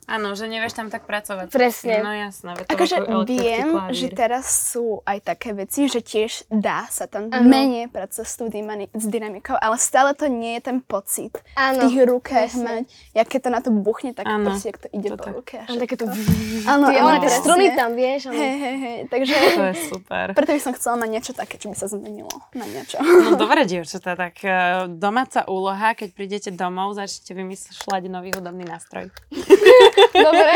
[0.06, 1.48] Áno, že nevieš tam tak pracovať.
[1.48, 1.98] Presne.
[1.98, 2.54] No jasné.
[2.56, 3.94] to Akože viem, klavír.
[3.94, 7.42] že teraz sú aj také veci, že tiež dá sa tam Áno.
[7.42, 11.80] menej pracovať s, dynami- s dynamikou, ale stále to nie je ten pocit v áno.
[11.82, 12.64] tých rukách presne.
[12.64, 12.84] mať.
[13.10, 15.32] Ja keď to na to buchne, tak Áno, proste, jak to ide to po tak.
[15.32, 15.54] ruke.
[15.56, 16.04] a Áno, takéto...
[16.04, 16.66] všetko.
[16.66, 18.20] Áno, Tie, áno, struny tam, vieš.
[18.26, 18.36] áno.
[18.36, 20.26] Hej, hej, hej, takže To je super.
[20.36, 23.00] preto by som chcela mať niečo také, čo by sa zmenilo na niečo.
[23.00, 24.52] No dobre, dievčatá, tak eh,
[24.86, 29.08] domáca úloha, keď prídete domov, začnete vymýšľať nový hudobný nástroj.
[30.14, 30.52] Dobre.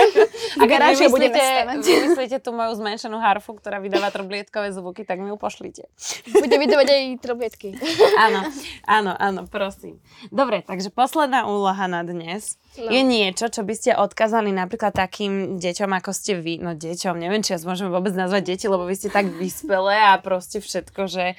[0.58, 1.44] A keď vymyslíte,
[1.86, 5.86] vymyslíte tú moju zmenšenú harfu, ktorá vydáva troblietkové zvuky, tak mi ju pošlite.
[6.30, 7.68] Bude vydávať aj trobietky.
[8.28, 8.50] Áno,
[8.84, 10.02] áno, áno, prosím.
[10.34, 12.94] Dobre, takže posledná úloha na dnes No.
[12.94, 16.62] je niečo, čo by ste odkázali napríklad takým deťom, ako ste vy.
[16.62, 20.14] No deťom, neviem, či vás môžeme vôbec nazvať deti, lebo vy ste tak vyspelé a
[20.22, 21.34] proste všetko, že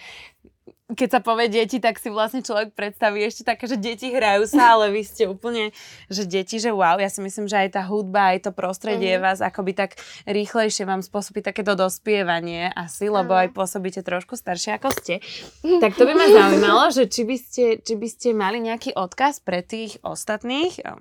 [0.90, 4.74] keď sa povie deti, tak si vlastne človek predstaví ešte také, že deti hrajú sa,
[4.74, 5.70] ale vy ste úplne,
[6.10, 9.22] že deti, že wow, ja si myslím, že aj tá hudba, aj to prostredie Mhm.
[9.22, 9.96] vás akoby tak
[10.26, 15.22] rýchlejšie vám spôsobí takéto dospievanie asi, lebo aj pôsobíte trošku staršie ako ste.
[15.84, 19.40] Tak to by ma zaujímalo, že či by ste, či by ste mali nejaký odkaz
[19.40, 20.98] pre tých ostatných, um,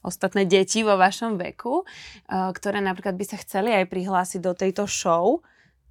[0.00, 4.86] ostatné deti vo vašom veku, uh, ktoré napríklad by sa chceli aj prihlásiť do tejto
[4.86, 5.42] show,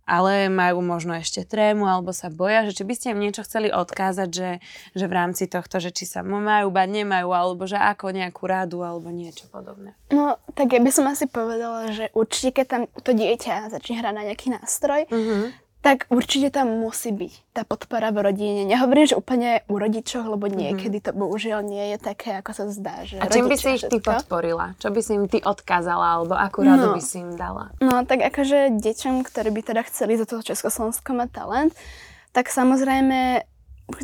[0.08, 3.68] ale majú možno ešte trému alebo sa boja, že či by ste im niečo chceli
[3.68, 4.50] odkázať, že,
[4.96, 8.82] že v rámci tohto, že či sa majú bať, nemajú, alebo že ako nejakú radu
[8.82, 10.00] alebo niečo podobné.
[10.10, 14.14] No, tak ja by som asi povedala, že určite, keď tam to dieťa začne hrať
[14.16, 15.67] na nejaký nástroj, Mhm.
[15.88, 18.68] Tak určite tam musí byť tá podpora v rodine.
[18.68, 23.08] Nehovorím, že úplne u rodičoch, lebo niekedy to bohužiaľ nie je také, ako sa zdá.
[23.08, 24.76] Že A čím by si ich ty podporila?
[24.84, 26.96] Čo by si im ty odkázala, alebo akú radu No.
[27.00, 27.72] by si im dala?
[27.80, 31.72] No, tak akože deťom, ktorí by teda chceli za toho Československo mať talent,
[32.36, 33.48] tak samozrejme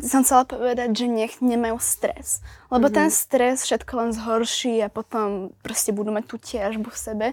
[0.00, 2.40] som chcela povedať, že nech nemajú stres.
[2.72, 2.96] Lebo mm-hmm.
[2.96, 7.26] ten stres všetko len zhorší a potom proste budú mať tú ťažbu v sebe.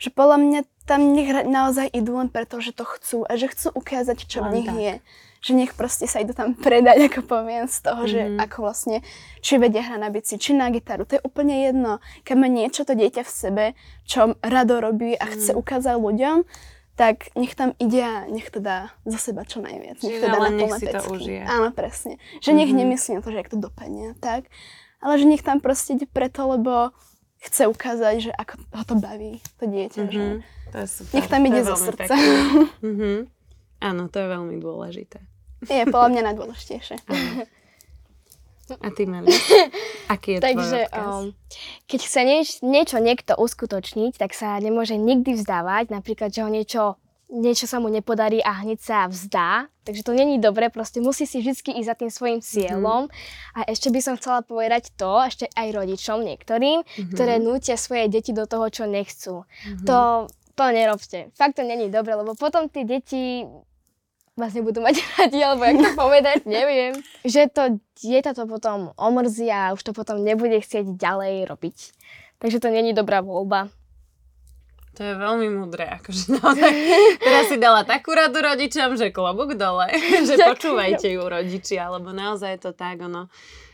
[0.00, 0.60] Že podľa mňa
[0.90, 4.50] tam nech naozaj idú len preto, že to chcú a že chcú ukázať, čo len
[4.50, 4.76] v nich tak.
[4.76, 4.94] je.
[5.40, 8.10] Že nech proste sa idú tam predať, ako poviem, z toho, mm-hmm.
[8.10, 8.38] že Mhm.
[8.42, 8.96] ako vlastne,
[9.38, 11.06] či vedia hrať na bici, či na gitaru.
[11.06, 11.92] To je úplne jedno.
[12.22, 13.64] Keď má niečo to dieťa v sebe,
[14.04, 15.58] čo rado robí a chce Mhm.
[15.58, 16.38] ukázať ľuďom,
[16.92, 19.96] tak nech tam ide a nech to dá zo seba čo najviac.
[19.98, 21.40] Nech to dá na nech si to užije.
[21.42, 22.20] Áno, presne.
[22.38, 22.76] Že nech Mhm.
[22.76, 24.44] nemyslí na to, že jak to dopadne tak,
[25.00, 26.92] ale že nech tam proste ide preto, lebo
[27.40, 30.02] chce ukázať, že ako ho to baví, to dieťa.
[30.08, 30.20] Že...
[30.20, 30.38] Mhm.
[30.70, 31.14] To je super.
[31.18, 32.14] Nech tam ide zo srdca.
[32.90, 33.26] Mhm.
[33.80, 35.24] Áno, to je veľmi dôležité.
[35.64, 36.96] Je podľa mňa najdôležitejšie.
[38.70, 39.32] A ty, Meli?
[40.14, 41.10] Aký je Takže tvoj odkaz?
[41.10, 41.24] um,
[41.90, 45.90] keď chce nieč, niečo niekto uskutočniť, tak sa nemôže nikdy vzdávať.
[45.90, 46.82] Napríklad, že ho niečo,
[47.30, 49.70] niečo sa mu nepodarí a hneď sa vzdá.
[49.80, 53.06] Takže to není dobré, proste musí si vždy ísť za tým svojim cieľom.
[53.54, 57.10] A ešte by som chcela povedať to, ešte aj rodičom niektorým, Mhm.
[57.10, 59.46] ktoré nútia svoje deti do toho, čo nechcú.
[59.84, 59.98] To,
[60.52, 61.30] to nerobte.
[61.32, 63.46] Fakt to není dobre, lebo potom tie deti
[64.34, 66.98] vás nebudú mať radi, alebo jak to povedať, neviem.
[67.22, 67.62] Že to
[67.98, 71.78] dieťa to potom omrzí a už to potom nebude chcieť ďalej robiť.
[72.38, 73.68] Takže to není dobrá voľba.
[74.98, 76.72] To je veľmi mudré, akože naozaj.
[77.24, 79.86] Teraz si dala takú radu rodičom, že klobúk dole,
[80.28, 83.30] že počúvajte ju rodiči, alebo naozaj je to tak, ono,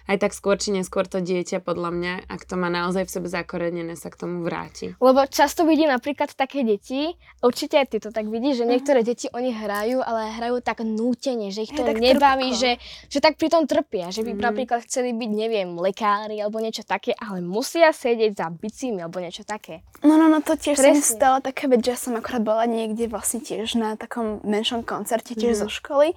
[0.07, 3.27] aj tak skôr či neskôr to dieťa, podľa mňa, ak to má naozaj v sebe
[3.27, 4.95] zakorenené, sa k tomu vráti.
[4.97, 9.27] Lebo často vidím napríklad také deti, určite aj ty to tak vidíš, že niektoré deti
[9.29, 12.63] oni hrajú, ale hrajú tak nútene, že ich to tak nebaví, trpko.
[12.63, 12.71] že,
[13.09, 14.43] že tak pritom trpia, že by Mhm.
[14.43, 19.43] napríklad chceli byť, neviem, lekári alebo niečo také, ale musia sedieť za bicími alebo niečo
[19.43, 19.83] také.
[20.01, 21.03] No, no, no, to tiež Presne.
[21.03, 25.57] stala taká vec, že som akorát bola niekde vlastne tiež na takom menšom koncerte, tiež
[25.57, 26.15] zo školy.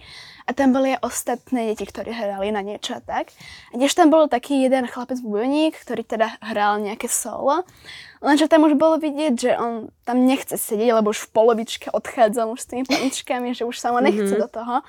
[0.50, 3.30] A tam boli aj ostatné deti, ktorí hrali na niečo a tak.
[3.70, 7.70] A tiež tam bol taký jeden chlapec bubeník, ktorý teda hral nejaké solo.
[8.18, 12.58] Lenže tam už bolo vidieť, že on tam nechce sedieť, lebo už v polovičke odchádzal
[12.58, 14.82] už s tými paničkami, že už sa mu nechce do toho.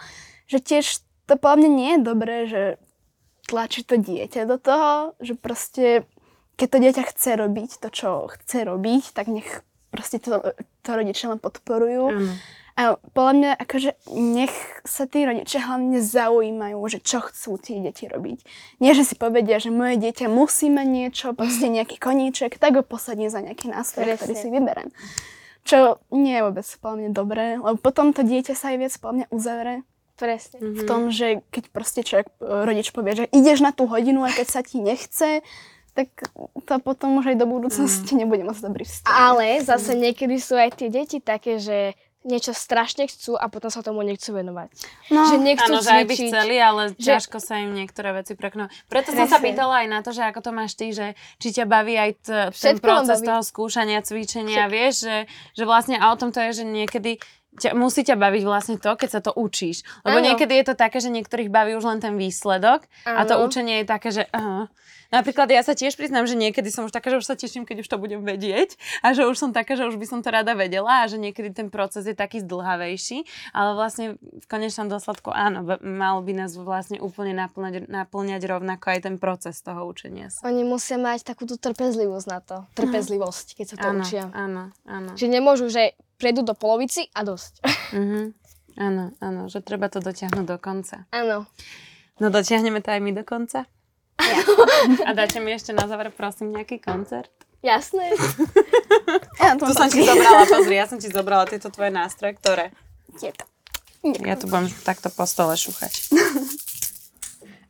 [0.48, 2.62] Že tiež to podľa mňa nie je dobré, že
[3.44, 6.08] tlačí to dieťa do toho, že proste
[6.56, 9.60] keď to dieťa chce robiť to, čo chce robiť, tak nech
[9.92, 10.40] proste to,
[10.84, 12.04] to rodičia len podporujú.
[12.16, 12.32] Áno.
[12.80, 14.54] A podľa mňa akože nech
[14.88, 18.40] sa tí rodičia hlavne zaujímajú, že čo chcú tie deti robiť.
[18.80, 22.82] Nie, že si povedia, že moje dieťa musí mať niečo, proste nejaký koníček, tak ho
[22.82, 24.88] posadím za nejaký nástroj, ktorý si vyberem.
[25.68, 29.14] Čo nie je vôbec podľa mňa dobré, lebo potom to dieťa sa aj viac podľa
[29.20, 29.74] mňa uzavre
[30.16, 30.56] Presne.
[30.64, 34.48] v tom, že keď proste človek, rodič povie, že ideš na tú hodinu a keď
[34.48, 35.44] sa ti nechce,
[35.92, 36.08] tak
[36.64, 39.04] to potom už aj do budúcnosti nebude moc dobrý vzťah.
[39.04, 43.80] Ale zase niekedy sú aj tie deti také, že niečo strašne chcú a potom sa
[43.80, 44.68] tomu nechcú venovať.
[45.08, 46.28] No, že nechcú Áno, že aj by cvičiť.
[46.28, 48.68] chceli, ale že- ťažko sa im niektoré veci preknú.
[48.86, 51.64] Preto som sa pýtala aj na to, že ako to máš ty, že či ťa
[51.64, 53.26] baví aj t- ten Všetko proces baví.
[53.26, 55.16] toho skúšania, cvičenia, vieš, že,
[55.54, 57.16] že vlastne a o tom to je, že niekedy
[57.58, 59.82] ťa, musí ťa baviť vlastne to, keď sa to učíš.
[60.06, 60.26] Lebo Áno.
[60.30, 63.86] niekedy je to také, že niektorých baví už len ten výsledok a to učenie je
[63.86, 64.70] také, že aha.
[65.10, 67.82] Napríklad ja sa tiež priznám, že niekedy som už taká, že už sa teším, keď
[67.82, 70.54] už to budem vedieť a že už som taká, že už by som to rada
[70.54, 75.66] vedela a že niekedy ten proces je taký zdlhavejší, ale vlastne v konečnom dôsledku áno,
[75.82, 80.30] mal by nás vlastne úplne naplňať, naplňať rovnako aj ten proces toho učenia.
[80.46, 82.56] Oni musia mať takú tú trpezlivosť na to.
[82.78, 84.30] Trpezlivosť, keď sa to Áno, učia.
[84.30, 85.10] áno, áno.
[85.18, 87.64] Že nemôžu, že prejdú do polovici a dosť.
[87.90, 88.38] Mhm.
[88.78, 91.10] Áno, áno, že treba to dotiahnuť do konca.
[91.10, 91.50] Áno.
[92.22, 93.66] No dotiahneme to aj my do konca?
[95.08, 97.32] A dáte mi ešte na záver, prosím, nejaký koncert?
[97.60, 98.14] Jasné.
[99.42, 102.72] ja Tu som ti zobrala, pozri, ja som ti zobrala tieto tvoje nástroje, ktoré...
[103.18, 103.44] Tieto.
[104.24, 106.14] Ja tu budem takto po stole šúchať.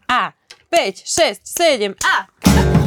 [0.07, 0.31] A,
[0.69, 2.80] 5, 6, 7, a!